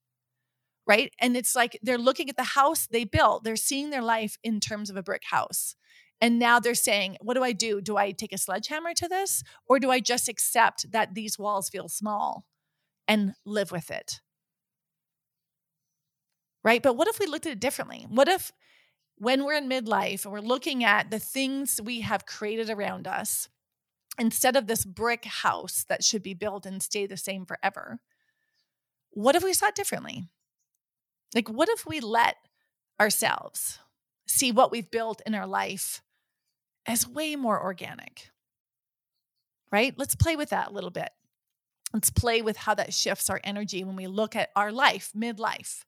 right? 0.87 1.13
And 1.19 1.37
it's 1.37 1.55
like 1.55 1.79
they're 1.83 1.99
looking 1.99 2.29
at 2.29 2.37
the 2.37 2.43
house 2.43 2.87
they 2.87 3.05
built, 3.05 3.45
they're 3.45 3.57
seeing 3.57 3.91
their 3.91 4.03
life 4.03 4.37
in 4.43 4.61
terms 4.61 4.91
of 4.91 4.97
a 4.97 5.03
brick 5.03 5.23
house. 5.31 5.77
And 6.21 6.39
now 6.39 6.61
they're 6.61 6.75
saying, 6.75 7.17
what 7.21 7.35
do 7.35 7.43
I 7.43 7.53
do? 7.53 7.81
Do 7.81 7.97
I 7.97 8.13
take 8.13 8.33
a 8.33 8.39
sledgehammer 8.39 8.95
to 8.95 9.09
this? 9.09 9.43
Or 9.67 9.81
do 9.81 9.91
I 9.91 9.99
just 9.99 10.29
accept 10.29 10.93
that 10.93 11.15
these 11.15 11.37
walls 11.37 11.69
feel 11.69 11.89
small 11.89 12.45
and 13.09 13.35
live 13.45 13.73
with 13.73 13.91
it? 13.91 14.21
Right? 16.63 16.81
But 16.81 16.97
what 16.97 17.09
if 17.09 17.19
we 17.19 17.27
looked 17.27 17.47
at 17.47 17.53
it 17.53 17.61
differently? 17.61 18.07
What 18.09 18.29
if 18.29 18.53
when 19.17 19.45
we're 19.45 19.55
in 19.55 19.69
midlife 19.69 20.25
and 20.25 20.33
we're 20.33 20.41
looking 20.41 20.85
at 20.85 21.11
the 21.11 21.19
things 21.19 21.81
we 21.83 22.03
have 22.03 22.25
created 22.25 22.71
around 22.71 23.09
us, 23.09 23.49
instead 24.19 24.57
of 24.57 24.67
this 24.67 24.85
brick 24.85 25.25
house 25.25 25.85
that 25.89 26.05
should 26.05 26.23
be 26.23 26.35
built 26.35 26.67
and 26.67 26.83
stay 26.83 27.07
the 27.07 27.17
same 27.17 27.45
forever, 27.45 28.01
what 29.11 29.37
if 29.37 29.45
we 29.45 29.53
saw 29.53 29.69
it 29.69 29.75
differently? 29.75 30.29
Like, 31.35 31.49
what 31.49 31.69
if 31.69 31.87
we 31.87 32.01
let 32.01 32.37
ourselves 33.01 33.79
see 34.27 34.53
what 34.53 34.71
we've 34.71 34.91
built 34.91 35.23
in 35.27 35.35
our 35.35 35.47
life 35.47 36.03
as 36.87 37.09
way 37.09 37.37
more 37.37 37.63
organic? 37.63 38.31
Right? 39.71 39.95
Let's 39.97 40.15
play 40.15 40.37
with 40.37 40.51
that 40.51 40.69
a 40.69 40.73
little 40.73 40.91
bit. 40.91 41.11
Let's 41.93 42.11
play 42.11 42.43
with 42.43 42.57
how 42.57 42.75
that 42.75 42.95
shifts 42.95 43.29
our 43.29 43.41
energy 43.45 43.85
when 43.85 43.97
we 43.97 44.07
look 44.07 44.35
at 44.35 44.51
our 44.57 44.73
life, 44.73 45.13
midlife. 45.17 45.85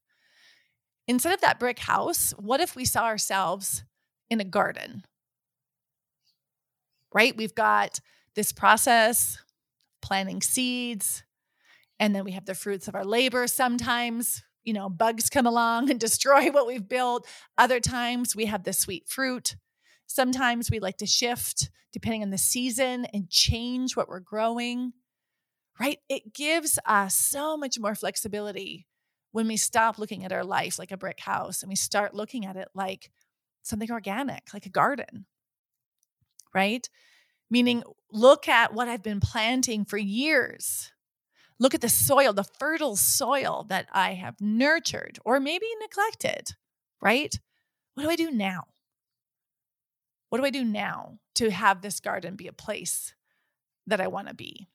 Instead 1.07 1.35
of 1.35 1.41
that 1.41 1.59
brick 1.59 1.79
house, 1.79 2.33
what 2.39 2.61
if 2.61 2.77
we 2.77 2.85
saw 2.85 3.05
ourselves 3.05 3.85
in 4.31 4.41
a 4.41 4.45
garden? 4.45 5.05
Right? 7.15 7.37
We've 7.37 7.55
got 7.55 8.01
this 8.35 8.53
process, 8.53 9.39
planting 10.03 10.43
seeds, 10.43 11.23
and 11.99 12.15
then 12.15 12.25
we 12.25 12.33
have 12.33 12.45
the 12.45 12.55
fruits 12.55 12.89
of 12.89 12.95
our 12.95 13.05
labor 13.05 13.47
sometimes 13.47 14.43
you 14.65 14.73
know, 14.73 14.89
bugs 14.89 15.31
come 15.31 15.47
along 15.47 15.91
and 15.91 16.01
destroy 16.01 16.51
what 16.51 16.67
we've 16.67 16.89
built. 16.89 17.27
Other 17.57 17.81
times 17.81 18.35
we 18.35 18.47
have 18.47 18.65
the 18.65 18.73
sweet 18.73 19.09
fruit. 19.09 19.57
Sometimes 20.07 20.71
we 20.71 20.81
like 20.81 20.97
to 20.99 21.07
shift 21.07 21.71
depending 21.93 22.23
on 22.23 22.31
the 22.31 22.39
season 22.39 23.05
and 23.13 23.31
change 23.31 23.95
what 23.95 24.09
we're 24.09 24.21
growing, 24.21 24.93
right? 25.79 25.99
It 26.09 26.35
gives 26.35 26.79
us 26.85 27.15
so 27.15 27.57
much 27.57 27.79
more 27.79 27.95
flexibility 27.95 28.87
when 29.31 29.47
we 29.47 29.57
stop 29.57 29.99
looking 29.99 30.25
at 30.25 30.33
our 30.33 30.45
life 30.45 30.79
like 30.79 30.91
a 30.91 30.97
brick 30.97 31.21
house 31.21 31.63
and 31.63 31.69
we 31.69 31.77
start 31.77 32.15
looking 32.15 32.47
at 32.47 32.57
it 32.57 32.69
like 32.75 33.11
something 33.63 33.91
organic, 33.91 34.53
like 34.53 34.67
a 34.67 34.71
garden, 34.71 35.27
right? 36.55 36.89
Meaning, 37.51 37.83
look 38.11 38.49
at 38.49 38.73
what 38.73 38.89
I've 38.89 39.03
been 39.03 39.21
planting 39.21 39.85
for 39.85 39.99
years 39.99 40.93
Look 41.59 41.75
at 41.75 41.81
the 41.81 41.89
soil, 41.89 42.33
the 42.33 42.45
fertile 42.45 42.97
soil 42.97 43.65
that 43.69 43.87
I 43.93 44.15
have 44.15 44.41
nurtured 44.41 45.19
or 45.25 45.39
maybe 45.39 45.67
neglected, 45.81 46.51
right? 47.01 47.35
What 47.95 48.05
do 48.05 48.11
I 48.11 48.17
do 48.17 48.31
now? 48.31 48.65
What 50.31 50.39
do 50.39 50.45
I 50.45 50.51
do 50.51 50.65
now 50.65 51.19
to 51.37 51.51
have 51.51 51.81
this 51.81 52.01
garden 52.01 52.35
be 52.35 52.49
a 52.49 52.53
place 52.53 53.15
that 53.87 54.01
I 54.01 54.09
want 54.09 54.29
to 54.29 54.35
be? 54.35 54.67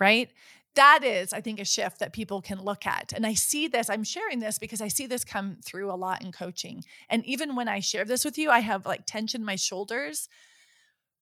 Right? 0.00 0.30
That 0.74 1.04
is, 1.04 1.32
I 1.32 1.40
think, 1.40 1.60
a 1.60 1.64
shift 1.64 2.00
that 2.00 2.12
people 2.12 2.42
can 2.42 2.62
look 2.62 2.84
at. 2.84 3.12
And 3.14 3.24
I 3.24 3.34
see 3.34 3.68
this, 3.68 3.88
I'm 3.88 4.04
sharing 4.04 4.40
this 4.40 4.58
because 4.58 4.80
I 4.80 4.88
see 4.88 5.06
this 5.06 5.24
come 5.24 5.56
through 5.64 5.90
a 5.90 5.94
lot 5.94 6.22
in 6.22 6.32
coaching. 6.32 6.82
And 7.08 7.24
even 7.24 7.54
when 7.54 7.68
I 7.68 7.78
share 7.78 8.04
this 8.04 8.24
with 8.24 8.36
you, 8.36 8.50
I 8.50 8.58
have 8.58 8.84
like 8.84 9.06
tension 9.06 9.42
in 9.42 9.46
my 9.46 9.56
shoulders 9.56 10.28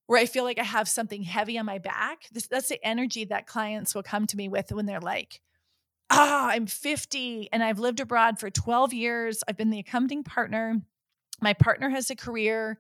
where 0.06 0.20
I 0.20 0.26
feel 0.26 0.44
like 0.44 0.58
I 0.58 0.64
have 0.64 0.88
something 0.88 1.22
heavy 1.22 1.58
on 1.58 1.66
my 1.66 1.78
back. 1.78 2.24
This, 2.30 2.46
that's 2.46 2.68
the 2.68 2.84
energy 2.84 3.24
that 3.26 3.46
clients 3.46 3.94
will 3.94 4.02
come 4.02 4.26
to 4.26 4.36
me 4.36 4.48
with 4.48 4.70
when 4.72 4.86
they're 4.86 5.00
like, 5.00 5.40
ah, 6.10 6.48
I'm 6.48 6.66
50 6.66 7.48
and 7.52 7.62
I've 7.62 7.78
lived 7.78 8.00
abroad 8.00 8.38
for 8.38 8.50
12 8.50 8.92
years. 8.92 9.42
I've 9.48 9.56
been 9.56 9.70
the 9.70 9.78
accompanying 9.78 10.24
partner. 10.24 10.82
My 11.40 11.54
partner 11.54 11.88
has 11.90 12.10
a 12.10 12.16
career. 12.16 12.78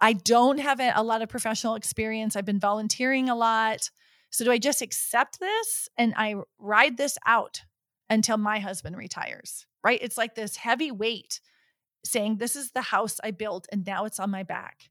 I 0.00 0.14
don't 0.14 0.58
have 0.58 0.80
a 0.80 1.02
lot 1.02 1.22
of 1.22 1.28
professional 1.28 1.74
experience. 1.74 2.34
I've 2.34 2.44
been 2.44 2.60
volunteering 2.60 3.28
a 3.28 3.36
lot. 3.36 3.90
So, 4.30 4.44
do 4.44 4.50
I 4.50 4.58
just 4.58 4.82
accept 4.82 5.38
this 5.38 5.88
and 5.96 6.12
I 6.16 6.34
ride 6.58 6.96
this 6.96 7.16
out 7.24 7.62
until 8.10 8.36
my 8.36 8.58
husband 8.58 8.96
retires? 8.96 9.66
Right? 9.84 10.00
It's 10.02 10.18
like 10.18 10.34
this 10.34 10.56
heavy 10.56 10.90
weight 10.90 11.40
saying, 12.04 12.38
This 12.38 12.56
is 12.56 12.72
the 12.72 12.82
house 12.82 13.20
I 13.22 13.30
built 13.30 13.68
and 13.70 13.86
now 13.86 14.06
it's 14.06 14.18
on 14.18 14.30
my 14.30 14.42
back 14.42 14.90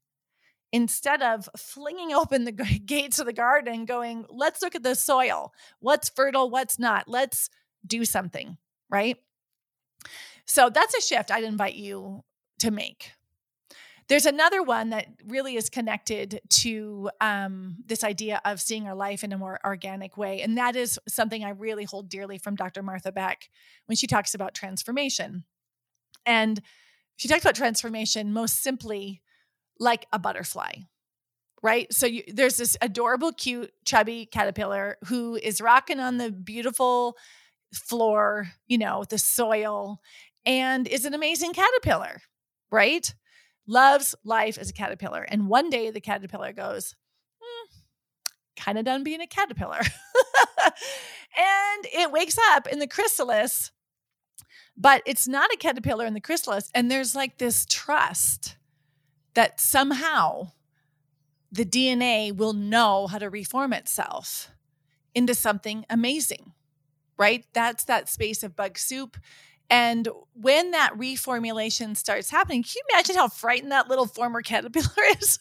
instead 0.73 1.21
of 1.21 1.47
flinging 1.55 2.13
open 2.13 2.43
the 2.43 2.51
gates 2.85 3.19
of 3.19 3.27
the 3.27 3.33
garden 3.33 3.85
going, 3.85 4.25
let's 4.29 4.61
look 4.61 4.75
at 4.75 4.83
the 4.83 4.95
soil. 4.95 5.53
What's 5.79 6.09
fertile? 6.09 6.49
What's 6.49 6.77
not? 6.77 7.07
Let's 7.07 7.49
do 7.85 8.03
something, 8.03 8.57
right? 8.89 9.17
So 10.45 10.69
that's 10.69 10.95
a 10.95 11.01
shift 11.01 11.31
I'd 11.31 11.43
invite 11.43 11.75
you 11.75 12.23
to 12.59 12.71
make. 12.71 13.11
There's 14.09 14.25
another 14.25 14.61
one 14.61 14.89
that 14.89 15.07
really 15.25 15.55
is 15.55 15.69
connected 15.69 16.41
to 16.49 17.09
um, 17.21 17.77
this 17.85 18.03
idea 18.03 18.41
of 18.43 18.59
seeing 18.59 18.85
our 18.85 18.95
life 18.95 19.23
in 19.23 19.31
a 19.31 19.37
more 19.37 19.59
organic 19.63 20.17
way. 20.17 20.41
And 20.41 20.57
that 20.57 20.75
is 20.75 20.99
something 21.07 21.43
I 21.43 21.51
really 21.51 21.85
hold 21.85 22.09
dearly 22.09 22.37
from 22.37 22.55
Dr. 22.55 22.83
Martha 22.83 23.13
Beck 23.13 23.49
when 23.85 23.95
she 23.95 24.07
talks 24.07 24.33
about 24.33 24.53
transformation. 24.53 25.45
And 26.25 26.61
she 27.15 27.29
talks 27.29 27.43
about 27.43 27.55
transformation 27.55 28.33
most 28.33 28.61
simply 28.61 29.21
like 29.79 30.05
a 30.11 30.19
butterfly 30.19 30.73
right? 31.63 31.91
So 31.91 32.05
you, 32.05 32.23
there's 32.27 32.57
this 32.57 32.77
adorable, 32.81 33.31
cute, 33.31 33.71
chubby 33.85 34.27
caterpillar 34.27 34.97
who 35.05 35.37
is 35.37 35.61
rocking 35.61 35.99
on 35.99 36.17
the 36.17 36.29
beautiful 36.29 37.17
floor, 37.73 38.49
you 38.67 38.77
know, 38.77 39.05
the 39.09 39.17
soil, 39.17 39.99
and 40.45 40.87
is 40.87 41.05
an 41.05 41.13
amazing 41.13 41.53
caterpillar, 41.53 42.21
right? 42.69 43.11
Loves 43.65 44.13
life 44.25 44.57
as 44.57 44.69
a 44.69 44.73
caterpillar. 44.73 45.23
And 45.23 45.47
one 45.47 45.69
day 45.69 45.89
the 45.89 46.01
caterpillar 46.01 46.51
goes, 46.51 46.95
hmm, 47.41 48.61
kind 48.61 48.77
of 48.77 48.83
done 48.83 49.05
being 49.05 49.21
a 49.21 49.27
caterpillar. 49.27 49.79
and 50.65 51.87
it 51.93 52.11
wakes 52.11 52.37
up 52.51 52.67
in 52.67 52.79
the 52.79 52.87
chrysalis, 52.87 53.71
but 54.75 55.01
it's 55.05 55.29
not 55.29 55.49
a 55.53 55.57
caterpillar 55.57 56.05
in 56.05 56.13
the 56.13 56.19
chrysalis. 56.19 56.69
And 56.75 56.91
there's 56.91 57.15
like 57.15 57.37
this 57.37 57.65
trust 57.69 58.57
that 59.33 59.59
somehow 59.59 60.51
the 61.51 61.65
DNA 61.65 62.35
will 62.35 62.53
know 62.53 63.07
how 63.07 63.19
to 63.19 63.29
reform 63.29 63.73
itself 63.73 64.49
into 65.13 65.35
something 65.35 65.85
amazing, 65.89 66.53
right? 67.17 67.45
That's 67.53 67.83
that 67.85 68.09
space 68.09 68.43
of 68.43 68.55
bug 68.55 68.77
soup. 68.77 69.17
And 69.69 70.07
when 70.33 70.71
that 70.71 70.93
reformulation 70.97 71.95
starts 71.95 72.31
happening, 72.31 72.63
can 72.63 72.73
you 72.75 72.83
imagine 72.93 73.15
how 73.15 73.27
frightened 73.27 73.71
that 73.71 73.87
little 73.87 74.07
former 74.07 74.41
caterpillar 74.41 74.89
is? 75.19 75.39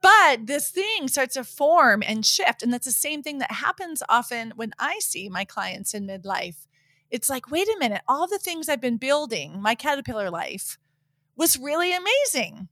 but 0.00 0.46
this 0.46 0.70
thing 0.70 1.08
starts 1.08 1.34
to 1.34 1.44
form 1.44 2.02
and 2.06 2.24
shift. 2.24 2.62
And 2.62 2.72
that's 2.72 2.86
the 2.86 2.92
same 2.92 3.22
thing 3.22 3.38
that 3.38 3.50
happens 3.50 4.02
often 4.08 4.52
when 4.56 4.72
I 4.78 4.98
see 5.00 5.28
my 5.28 5.44
clients 5.44 5.94
in 5.94 6.06
midlife. 6.06 6.66
It's 7.10 7.30
like, 7.30 7.50
wait 7.50 7.68
a 7.68 7.76
minute, 7.78 8.02
all 8.08 8.26
the 8.26 8.38
things 8.38 8.68
I've 8.68 8.80
been 8.80 8.96
building, 8.96 9.60
my 9.60 9.74
caterpillar 9.74 10.30
life, 10.30 10.78
was 11.36 11.58
really 11.58 11.92
amazing. 11.94 12.68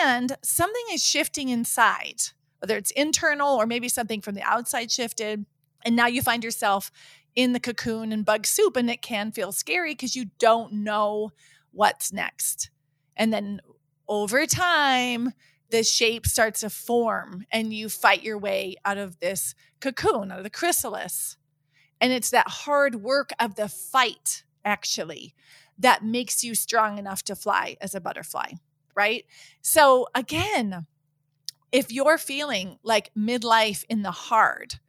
And 0.00 0.36
something 0.42 0.84
is 0.92 1.04
shifting 1.04 1.48
inside, 1.48 2.22
whether 2.60 2.76
it's 2.76 2.90
internal 2.92 3.54
or 3.56 3.66
maybe 3.66 3.88
something 3.88 4.20
from 4.20 4.34
the 4.34 4.42
outside 4.42 4.90
shifted. 4.90 5.46
And 5.84 5.94
now 5.94 6.06
you 6.06 6.22
find 6.22 6.42
yourself 6.42 6.90
in 7.36 7.52
the 7.52 7.60
cocoon 7.60 8.12
and 8.12 8.24
bug 8.24 8.46
soup, 8.46 8.76
and 8.76 8.90
it 8.90 9.02
can 9.02 9.30
feel 9.30 9.52
scary 9.52 9.92
because 9.92 10.16
you 10.16 10.26
don't 10.38 10.72
know 10.72 11.30
what's 11.70 12.12
next. 12.12 12.70
And 13.16 13.32
then 13.32 13.60
over 14.08 14.44
time, 14.46 15.32
the 15.70 15.84
shape 15.84 16.26
starts 16.26 16.60
to 16.60 16.70
form, 16.70 17.44
and 17.52 17.72
you 17.72 17.88
fight 17.88 18.22
your 18.24 18.38
way 18.38 18.74
out 18.84 18.98
of 18.98 19.20
this 19.20 19.54
cocoon, 19.80 20.32
out 20.32 20.38
of 20.38 20.44
the 20.44 20.50
chrysalis. 20.50 21.36
And 22.00 22.12
it's 22.12 22.30
that 22.30 22.48
hard 22.48 22.96
work 22.96 23.30
of 23.38 23.54
the 23.54 23.68
fight, 23.68 24.44
actually, 24.64 25.34
that 25.78 26.04
makes 26.04 26.42
you 26.44 26.54
strong 26.54 26.98
enough 26.98 27.22
to 27.24 27.36
fly 27.36 27.76
as 27.80 27.94
a 27.94 28.00
butterfly, 28.00 28.52
right? 28.94 29.24
So, 29.62 30.06
again, 30.14 30.86
if 31.72 31.92
you're 31.92 32.18
feeling 32.18 32.78
like 32.82 33.10
midlife 33.16 33.84
in 33.88 34.02
the 34.02 34.10
hard, 34.10 34.80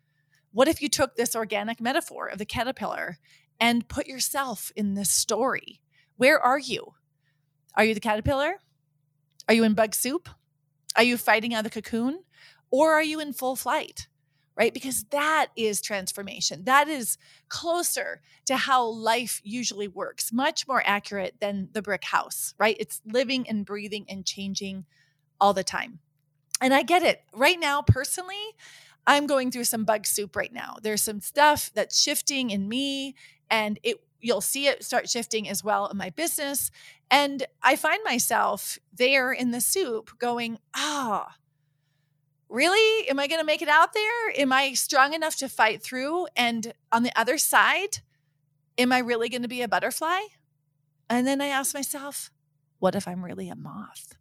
what 0.52 0.67
if 0.67 0.82
you 0.82 0.89
took 0.89 1.15
this 1.15 1.36
organic 1.36 1.80
metaphor 1.80 2.28
of 2.28 2.39
the 2.39 2.45
caterpillar 2.45 3.17
and 3.60 3.88
put 3.88 4.08
yourself 4.08 4.71
in 4.75 4.95
this 4.95 5.12
story? 5.12 5.80
Where 6.17 6.39
are 6.39 6.60
you? 6.60 6.95
Are 7.75 7.86
you 7.86 7.93
the 7.93 7.99
caterpillar? 7.99 8.56
Are 9.47 9.54
you 9.54 9.63
in 9.63 9.73
bug 9.73 9.95
soup? 9.95 10.28
Are 10.95 11.04
you 11.04 11.17
fighting 11.17 11.54
out 11.54 11.65
of 11.65 11.71
the 11.71 11.82
cocoon? 11.82 12.23
Or 12.71 12.93
are 12.93 13.04
you 13.04 13.21
in 13.21 13.32
full 13.32 13.56
flight? 13.56 14.09
Right? 14.60 14.74
Because 14.74 15.06
that 15.06 15.48
is 15.56 15.82
transformation. 15.82 16.65
That 16.65 16.89
is 16.89 17.17
closer 17.48 18.22
to 18.45 18.58
how 18.58 18.86
life 18.86 19.39
usually 19.45 19.88
works, 19.88 20.34
much 20.34 20.67
more 20.67 20.84
accurate 20.86 21.36
than 21.39 21.69
the 21.72 21.82
brick 21.82 22.04
house, 22.04 22.54
right? 22.60 22.76
It's 22.78 23.02
living 23.06 23.48
and 23.48 23.65
breathing 23.65 24.06
and 24.10 24.26
changing 24.26 24.86
all 25.39 25.54
the 25.54 25.63
time. 25.63 26.00
And 26.62 26.74
I 26.74 26.84
get 26.84 27.04
it. 27.04 27.22
Right 27.34 27.58
now, 27.58 27.82
personally, 27.82 28.36
I'm 29.08 29.28
going 29.28 29.50
through 29.50 29.63
some 29.63 29.86
bug 29.86 30.06
soup 30.06 30.36
right 30.36 30.52
now. 30.52 30.76
There's 30.82 31.02
some 31.02 31.22
stuff 31.22 31.72
that's 31.74 31.98
shifting 31.98 32.50
in 32.50 32.67
me 32.67 33.15
and 33.50 33.80
it 33.82 33.98
you'll 34.22 34.41
see 34.41 34.67
it 34.67 34.84
start 34.84 35.10
shifting 35.10 35.48
as 35.48 35.63
well 35.63 35.88
in 35.88 35.95
my 35.95 36.10
business. 36.10 36.72
And 37.10 37.45
I 37.63 37.78
find 37.78 38.02
myself 38.04 38.78
there 38.93 39.32
in 39.32 39.52
the 39.52 39.62
soup 39.62 40.12
going, 40.19 40.60
ah, 40.76 41.28
oh, 41.30 41.38
really? 42.49 43.07
Am 43.09 43.19
I 43.19 43.27
going 43.27 43.39
to 43.39 43.45
make 43.45 43.62
it 43.62 43.69
out 43.69 43.93
there? 43.93 44.31
Am 44.38 44.51
I 44.51 44.73
strong 44.73 45.13
enough 45.13 45.35
to 45.38 45.49
fight 45.49 45.81
through? 45.81 46.27
And 46.35 46.73
on 46.91 47.03
the 47.03 47.17
other 47.17 47.38
side, 47.38 47.99
am 48.77 48.91
I 48.91 48.99
really 48.99 49.29
going 49.29 49.43
to 49.43 49.47
be 49.47 49.62
a 49.62 49.67
butterfly? 49.67 50.19
And 51.09 51.25
then 51.25 51.41
I 51.41 51.47
ask 51.47 51.73
myself, 51.73 52.31
what 52.79 52.95
if 52.95 53.07
I'm 53.07 53.23
really 53.23 53.49
a 53.49 53.55
moth? 53.55 54.15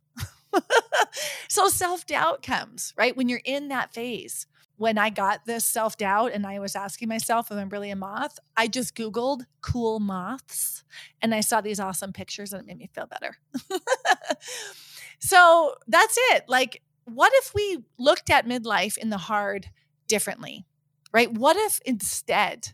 so 1.48 1.68
self 1.68 2.06
doubt 2.06 2.42
comes, 2.42 2.92
right? 2.96 3.16
When 3.16 3.28
you're 3.28 3.40
in 3.44 3.68
that 3.68 3.92
phase. 3.92 4.46
When 4.76 4.96
I 4.96 5.10
got 5.10 5.44
this 5.44 5.64
self 5.64 5.96
doubt 5.96 6.30
and 6.32 6.46
I 6.46 6.60
was 6.60 6.76
asking 6.76 7.08
myself 7.08 7.50
if 7.50 7.56
I'm 7.56 7.68
really 7.68 7.90
a 7.90 7.96
moth, 7.96 8.38
I 8.56 8.68
just 8.68 8.94
Googled 8.94 9.42
cool 9.60 9.98
moths 9.98 10.84
and 11.20 11.34
I 11.34 11.40
saw 11.40 11.60
these 11.60 11.80
awesome 11.80 12.12
pictures 12.12 12.52
and 12.52 12.62
it 12.62 12.66
made 12.66 12.78
me 12.78 12.88
feel 12.94 13.08
better. 13.08 13.36
so 15.18 15.74
that's 15.88 16.16
it. 16.30 16.44
Like, 16.46 16.80
what 17.14 17.32
if 17.34 17.54
we 17.54 17.84
looked 17.98 18.30
at 18.30 18.46
midlife 18.46 18.96
in 18.96 19.10
the 19.10 19.18
hard 19.18 19.70
differently, 20.06 20.66
right? 21.12 21.32
What 21.32 21.56
if 21.56 21.80
instead 21.84 22.72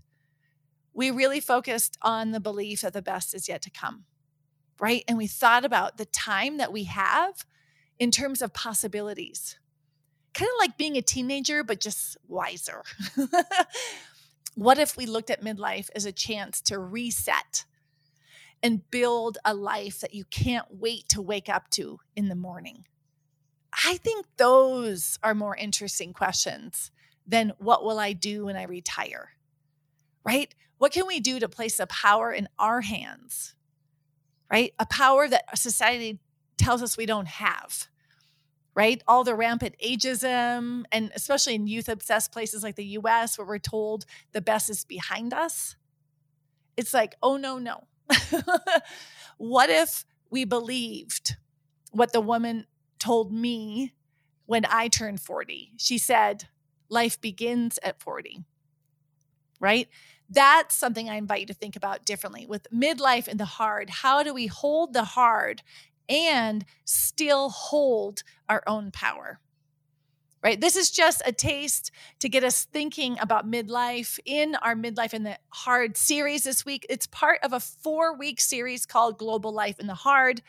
we 0.95 1.11
really 1.11 1.41
focused 1.41 1.99
on 2.03 2.31
the 2.31 2.41
belief 2.41 2.83
that 2.83 2.93
the 2.93 3.03
best 3.03 3.35
is 3.35 3.49
yet 3.49 3.63
to 3.63 3.71
come, 3.71 4.05
right? 4.81 5.05
And 5.09 5.19
we 5.19 5.27
thought 5.27 5.65
about 5.65 5.99
the 5.99 6.07
time 6.07 6.57
that 6.59 6.73
we 6.73 6.85
have 6.85 7.45
in 7.99 8.11
terms 8.11 8.41
of 8.41 8.55
possibilities, 8.55 9.59
kind 10.33 10.49
of 10.49 10.59
like 10.59 10.79
being 10.79 10.97
a 10.97 11.03
teenager, 11.03 11.65
but 11.65 11.81
just 11.81 12.17
wiser. 12.29 12.83
what 14.55 14.79
if 14.79 14.97
we 14.97 15.07
looked 15.07 15.31
at 15.31 15.43
midlife 15.43 15.91
as 15.95 16.05
a 16.07 16.13
chance 16.13 16.61
to 16.63 16.79
reset? 16.79 17.65
And 18.63 18.91
build 18.91 19.37
a 19.45 19.53
life 19.53 20.01
that 20.01 20.15
you 20.15 20.25
can't 20.25 20.65
wait 20.71 21.07
to 21.11 21.21
wake 21.21 21.51
up 21.51 21.69
to 21.73 21.99
in 22.17 22.31
the 22.31 22.35
morning. 22.35 22.87
I 23.85 23.99
think 23.99 24.27
those 24.39 25.19
are 25.23 25.35
more 25.35 25.55
interesting 25.55 26.13
questions 26.13 26.91
than 27.27 27.53
what 27.59 27.85
will 27.85 27.99
I 27.99 28.13
do 28.15 28.47
when 28.47 28.57
I 28.57 28.65
retire? 28.65 29.31
Right? 30.25 30.55
What 30.79 30.93
can 30.93 31.07
we 31.07 31.21
do 31.21 31.39
to 31.39 31.49
place 31.49 31.79
a 31.79 31.87
power 31.87 32.33
in 32.33 32.49
our 32.59 32.81
hands? 32.81 33.55
Right? 34.51 34.73
A 34.79 34.87
power 34.87 35.29
that 35.29 35.59
society 35.59 36.19
tells 36.57 36.83
us 36.83 36.97
we 36.97 37.07
don't 37.07 37.29
have. 37.29 37.89
Right? 38.75 39.03
All 39.07 39.23
the 39.23 39.35
rampant 39.35 39.77
ageism, 39.85 40.85
and 40.91 41.13
especially 41.15 41.55
in 41.55 41.67
youth 41.67 41.89
obsessed 41.89 42.33
places 42.33 42.63
like 42.63 42.77
the 42.77 42.85
US, 42.99 43.39
where 43.39 43.47
we're 43.47 43.59
told 43.59 44.07
the 44.33 44.41
best 44.41 44.71
is 44.71 44.85
behind 44.85 45.35
us. 45.35 45.77
It's 46.77 46.95
like, 46.95 47.17
oh, 47.23 47.37
no, 47.37 47.59
no. 47.59 47.85
what 49.37 49.71
if 49.71 50.05
we 50.31 50.45
believed 50.45 51.37
what 51.93 52.13
the 52.13 52.21
woman 52.21 52.67
told 53.05 53.31
me 53.31 53.93
when 54.47 54.65
I 54.65 54.89
turned 54.89 55.21
40. 55.21 55.73
She 55.77 55.99
said, 55.99 56.45
Life 56.89 57.21
begins 57.21 57.79
at 57.83 58.01
40, 58.01 58.45
right? 59.61 59.89
That's 60.31 60.75
something 60.75 61.11
I 61.11 61.17
invite 61.17 61.41
you 61.41 61.47
to 61.47 61.55
think 61.55 61.77
about 61.77 62.07
differently 62.07 62.47
with 62.47 62.67
midlife 62.73 63.29
and 63.29 63.39
the 63.39 63.45
hard. 63.45 63.91
How 63.91 64.23
do 64.23 64.33
we 64.33 64.47
hold 64.47 64.95
the 64.95 65.05
hard 65.05 65.63
and 66.09 66.65
still 66.85 67.51
hold 67.51 68.23
our 68.49 68.63
own 68.67 68.91
power? 68.91 69.39
Right? 70.43 70.61
This 70.61 70.77
is 70.77 70.91
just 70.91 71.23
a 71.27 71.33
taste 71.33 71.91
to 72.21 72.29
get 72.31 72.45
us 72.45 72.65
thinking 72.65 73.19
about 73.19 73.51
midlife 73.51 74.19
in 74.25 74.55
our 74.57 74.75
Midlife 74.75 75.15
in 75.15 75.25
the 75.25 75.39
Hard 75.51 75.97
series 75.97 76.45
this 76.45 76.65
week. 76.65 76.87
It's 76.89 77.07
part 77.07 77.39
of 77.43 77.53
a 77.53 77.61
four 77.61 78.17
week 78.17 78.41
series 78.41 78.87
called 78.87 79.19
Global 79.19 79.53
Life 79.53 79.79
in 79.79 79.87
the 79.87 79.95
Hard. 79.95 80.43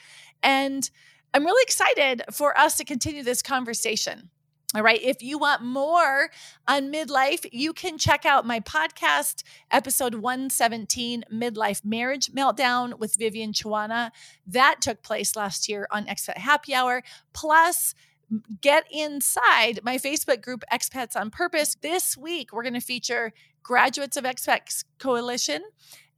And 0.44 0.90
I'm 1.36 1.44
really 1.44 1.64
excited 1.64 2.22
for 2.32 2.58
us 2.58 2.78
to 2.78 2.86
continue 2.86 3.22
this 3.22 3.42
conversation. 3.42 4.30
All 4.74 4.82
right. 4.82 5.02
If 5.02 5.22
you 5.22 5.38
want 5.38 5.64
more 5.64 6.30
on 6.66 6.94
midlife, 6.94 7.46
you 7.52 7.74
can 7.74 7.98
check 7.98 8.26
out 8.26 8.46
my 8.48 8.62
podcast, 8.62 9.44
episode 9.70 10.16
117, 10.16 11.26
Midlife 11.30 11.84
Marriage 11.84 12.32
Meltdown 12.32 12.98
with 13.00 13.18
Vivian 13.18 13.52
Chuana. 13.52 14.12
That 14.48 14.78
took 14.80 15.04
place 15.04 15.36
last 15.36 15.68
year 15.68 15.90
on 15.92 16.06
Expat 16.06 16.38
Happy 16.38 16.74
Hour. 16.74 17.04
Plus, 17.34 17.96
get 18.62 18.86
inside 18.90 19.82
my 19.84 19.98
Facebook 19.98 20.42
group, 20.42 20.64
Expats 20.72 21.18
on 21.20 21.32
Purpose. 21.32 21.76
This 21.76 22.16
week, 22.16 22.54
we're 22.54 22.64
going 22.64 22.76
to 22.76 22.80
feature 22.80 23.34
graduates 23.62 24.16
of 24.16 24.24
Expats 24.24 24.86
Coalition 25.00 25.64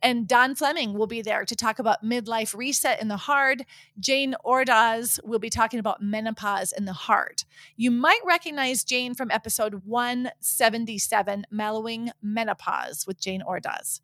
and 0.02 0.28
Don 0.28 0.56
Fleming 0.56 0.94
will 0.94 1.08
be 1.08 1.22
there 1.22 1.46
to 1.46 1.56
talk 1.56 1.80
about 1.80 2.04
midlife 2.04 2.56
reset 2.56 3.02
in 3.02 3.08
the 3.08 3.18
hard. 3.18 3.66
Jane 4.00 4.36
Ordaz 4.46 5.20
will 5.24 5.40
be 5.40 5.50
talking 5.50 5.80
about 5.80 6.02
menopause 6.02 6.72
in 6.72 6.86
the 6.86 6.94
heart. 6.94 7.46
You 7.76 7.90
might 7.90 8.22
recognize 8.26 8.84
Jane 8.84 9.16
from 9.16 9.32
episode 9.32 9.82
177, 9.86 11.46
Mellowing 11.50 12.12
Menopause 12.22 13.08
with 13.08 13.20
Jane 13.20 13.44
Ordaz. 13.48 14.02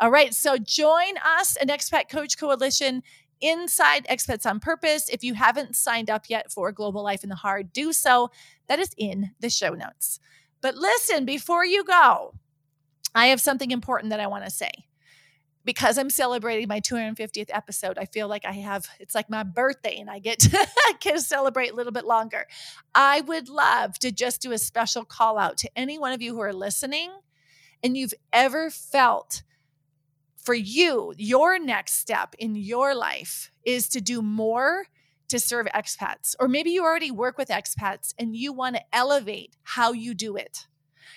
All 0.00 0.10
right, 0.10 0.32
so 0.32 0.56
join 0.56 1.14
us 1.24 1.56
an 1.56 1.68
Expat 1.68 2.08
Coach 2.08 2.38
Coalition 2.38 3.02
inside 3.40 4.06
Expats 4.08 4.46
on 4.46 4.60
Purpose. 4.60 5.08
If 5.08 5.24
you 5.24 5.34
haven't 5.34 5.76
signed 5.76 6.08
up 6.08 6.26
yet 6.28 6.52
for 6.52 6.70
Global 6.72 7.02
Life 7.02 7.24
in 7.24 7.30
the 7.30 7.36
Hard, 7.36 7.72
do 7.72 7.92
so. 7.92 8.30
That 8.68 8.78
is 8.78 8.90
in 8.96 9.32
the 9.40 9.50
show 9.50 9.70
notes. 9.70 10.20
But 10.60 10.76
listen, 10.76 11.24
before 11.24 11.64
you 11.64 11.84
go, 11.84 12.34
I 13.14 13.26
have 13.26 13.40
something 13.40 13.72
important 13.72 14.10
that 14.10 14.20
I 14.20 14.28
want 14.28 14.44
to 14.44 14.50
say 14.50 14.70
because 15.64 15.98
I'm 15.98 16.10
celebrating 16.10 16.68
my 16.68 16.80
250th 16.80 17.50
episode, 17.50 17.98
I 17.98 18.06
feel 18.06 18.28
like 18.28 18.44
I 18.44 18.52
have, 18.52 18.86
it's 18.98 19.14
like 19.14 19.30
my 19.30 19.42
birthday 19.42 19.98
and 19.98 20.10
I 20.10 20.18
get 20.18 20.40
to, 20.40 20.66
celebrate 21.18 21.72
a 21.72 21.74
little 21.74 21.92
bit 21.92 22.04
longer. 22.04 22.46
I 22.94 23.20
would 23.22 23.48
love 23.48 23.98
to 24.00 24.10
just 24.10 24.40
do 24.40 24.52
a 24.52 24.58
special 24.58 25.04
call 25.04 25.38
out 25.38 25.58
to 25.58 25.70
any 25.76 25.98
one 25.98 26.12
of 26.12 26.22
you 26.22 26.34
who 26.34 26.40
are 26.40 26.52
listening 26.52 27.10
and 27.82 27.96
you've 27.96 28.14
ever 28.32 28.70
felt 28.70 29.42
for 30.36 30.54
you, 30.54 31.12
your 31.16 31.58
next 31.58 31.94
step 31.94 32.34
in 32.38 32.56
your 32.56 32.94
life 32.94 33.50
is 33.64 33.88
to 33.90 34.00
do 34.00 34.22
more 34.22 34.86
to 35.28 35.38
serve 35.38 35.66
expats. 35.66 36.34
Or 36.40 36.48
maybe 36.48 36.70
you 36.70 36.82
already 36.82 37.10
work 37.10 37.38
with 37.38 37.48
expats 37.48 38.12
and 38.18 38.36
you 38.36 38.52
want 38.52 38.76
to 38.76 38.82
elevate 38.92 39.56
how 39.62 39.92
you 39.92 40.14
do 40.14 40.36
it 40.36 40.66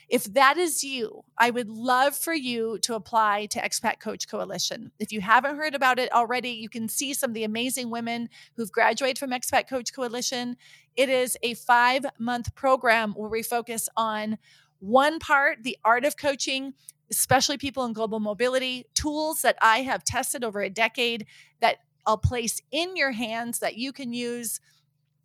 if 0.10 0.26
that 0.34 0.58
is 0.58 0.84
you, 0.84 1.24
I 1.38 1.50
would 1.50 1.70
love 1.70 2.16
for 2.16 2.34
you 2.34 2.78
to 2.80 2.96
apply 2.96 3.48
to 3.48 3.60
Expat 3.60 4.00
Coach 4.00 4.28
Coalition. 4.28 4.92
If 5.00 5.12
you 5.12 5.22
haven't 5.22 5.58
heard 5.58 5.76
about 5.76 6.00
it 6.00 6.12
already, 6.12 6.50
you 6.50 6.70
can 6.70 6.88
see 6.88 7.14
some 7.14 7.32
of 7.32 7.34
the 7.34 7.44
amazing 7.44 7.90
women 7.90 8.30
who've 8.56 8.72
graduated 8.72 9.18
from 9.18 9.32
Expat 9.32 9.68
Coach 9.68 9.94
Coalition. 9.94 10.58
It 10.96 11.10
is 11.10 11.38
a 11.44 11.54
five 11.56 12.06
month 12.20 12.56
program 12.56 13.14
where 13.14 13.30
we 13.30 13.44
focus 13.44 13.90
on 13.98 14.38
one 14.80 15.20
part, 15.20 15.64
the 15.64 15.78
art 15.84 16.06
of 16.06 16.18
coaching, 16.18 16.74
especially 17.10 17.58
people 17.58 17.86
in 17.86 17.94
global 17.94 18.20
mobility, 18.20 18.86
tools 18.94 19.42
that 19.42 19.58
I 19.62 19.80
have 19.80 20.04
tested 20.04 20.44
over 20.44 20.62
a 20.62 20.70
decade 20.70 21.26
that 21.62 21.78
I'll 22.06 22.18
place 22.18 22.62
in 22.72 22.96
your 22.96 23.12
hands 23.12 23.60
that 23.60 23.78
you 23.78 23.92
can 23.92 24.14
use 24.14 24.60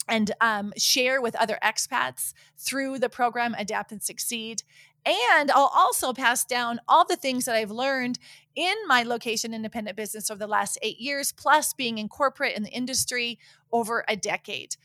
and 0.08 0.32
um, 0.40 0.72
share 0.76 1.20
with 1.20 1.36
other 1.36 1.58
expats 1.62 2.32
through 2.58 2.98
the 2.98 3.08
program 3.08 3.54
Adapt 3.58 3.92
and 3.92 4.02
Succeed. 4.02 4.62
And 5.06 5.50
I'll 5.50 5.72
also 5.74 6.12
pass 6.12 6.44
down 6.44 6.80
all 6.86 7.06
the 7.06 7.16
things 7.16 7.46
that 7.46 7.54
I've 7.54 7.70
learned 7.70 8.18
in 8.54 8.74
my 8.86 9.02
location 9.02 9.54
independent 9.54 9.96
business 9.96 10.30
over 10.30 10.38
the 10.38 10.46
last 10.46 10.78
eight 10.82 10.98
years, 10.98 11.32
plus 11.32 11.72
being 11.72 11.98
in 11.98 12.08
corporate 12.08 12.56
in 12.56 12.62
the 12.62 12.70
industry 12.70 13.38
over 13.72 14.04
a 14.08 14.16
decade. 14.16 14.76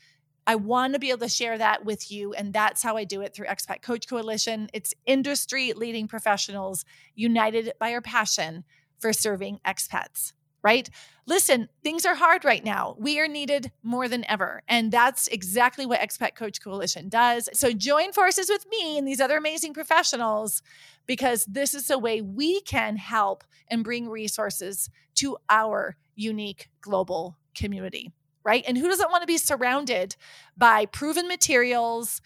I 0.46 0.54
want 0.54 0.94
to 0.94 1.00
be 1.00 1.10
able 1.10 1.20
to 1.20 1.28
share 1.28 1.58
that 1.58 1.84
with 1.84 2.10
you. 2.10 2.32
And 2.32 2.52
that's 2.52 2.82
how 2.82 2.96
I 2.96 3.04
do 3.04 3.20
it 3.20 3.34
through 3.34 3.46
Expat 3.46 3.82
Coach 3.82 4.08
Coalition. 4.08 4.68
It's 4.72 4.94
industry 5.04 5.72
leading 5.72 6.06
professionals 6.06 6.84
united 7.14 7.72
by 7.80 7.92
our 7.92 8.00
passion 8.00 8.64
for 8.98 9.12
serving 9.12 9.60
expats 9.66 10.32
right? 10.62 10.88
Listen, 11.26 11.68
things 11.82 12.04
are 12.06 12.14
hard 12.14 12.44
right 12.44 12.64
now. 12.64 12.96
We 12.98 13.20
are 13.20 13.28
needed 13.28 13.70
more 13.82 14.08
than 14.08 14.28
ever. 14.28 14.62
And 14.68 14.90
that's 14.90 15.28
exactly 15.28 15.86
what 15.86 16.00
Expat 16.00 16.34
Coach 16.34 16.60
Coalition 16.60 17.08
does. 17.08 17.48
So 17.52 17.72
join 17.72 18.12
forces 18.12 18.48
with 18.48 18.66
me 18.68 18.98
and 18.98 19.06
these 19.06 19.20
other 19.20 19.36
amazing 19.36 19.74
professionals 19.74 20.62
because 21.06 21.44
this 21.46 21.74
is 21.74 21.90
a 21.90 21.98
way 21.98 22.20
we 22.20 22.60
can 22.62 22.96
help 22.96 23.44
and 23.68 23.84
bring 23.84 24.08
resources 24.08 24.90
to 25.16 25.36
our 25.48 25.96
unique 26.14 26.68
global 26.80 27.36
community, 27.54 28.12
right? 28.44 28.64
And 28.66 28.78
who 28.78 28.88
doesn't 28.88 29.10
want 29.10 29.22
to 29.22 29.26
be 29.26 29.38
surrounded 29.38 30.16
by 30.56 30.86
proven 30.86 31.28
materials? 31.28 32.20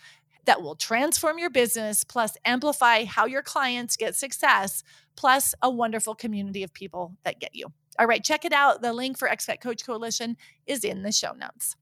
That 0.47 0.63
will 0.63 0.75
transform 0.75 1.39
your 1.39 1.51
business, 1.51 2.03
plus 2.03 2.37
amplify 2.47 3.05
how 3.05 3.27
your 3.27 3.43
clients 3.43 3.97
get 3.97 4.17
success, 4.17 4.83
plus 5.15 5.55
a 5.61 5.71
wonderful 5.71 6.15
community 6.15 6.63
of 6.63 6.73
people 6.73 7.15
that 7.25 7.39
get 7.39 7.55
you. 7.55 7.67
All 8.01 8.07
right, 8.07 8.25
check 8.25 8.47
it 8.47 8.55
out. 8.55 8.81
The 8.81 8.95
link 8.95 9.19
for 9.19 9.29
Expat 9.29 9.61
Coach 9.61 9.85
Coalition 9.85 10.39
is 10.67 10.85
in 10.85 11.03
the 11.03 11.13
show 11.13 11.33
notes. 11.33 11.77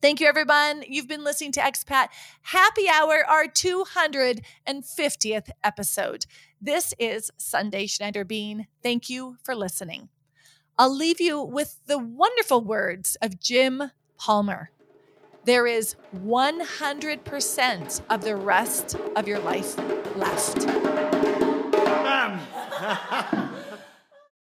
Thank 0.00 0.20
you, 0.20 0.28
everyone. 0.28 0.84
You've 0.86 1.08
been 1.08 1.24
listening 1.24 1.50
to 1.52 1.60
Expat 1.60 2.06
Happy 2.42 2.88
Hour, 2.88 3.24
our 3.28 3.46
250th 3.46 5.50
episode. 5.64 6.26
This 6.60 6.94
is 7.00 7.32
Sundae 7.36 7.88
Schneider 7.88 8.24
Bean. 8.24 8.68
Thank 8.80 9.10
you 9.10 9.38
for 9.42 9.56
listening. 9.56 10.08
I'll 10.78 10.96
leave 10.96 11.20
you 11.20 11.42
with 11.42 11.80
the 11.86 11.98
wonderful 11.98 12.62
words 12.62 13.16
of 13.20 13.40
Jim 13.40 13.90
Palmer. 14.16 14.70
There 15.46 15.66
is 15.66 15.96
100% 16.16 18.02
of 18.08 18.22
the 18.22 18.36
rest 18.36 18.94
of 19.16 19.26
your 19.26 19.40
life 19.40 19.76
left. 20.16 20.68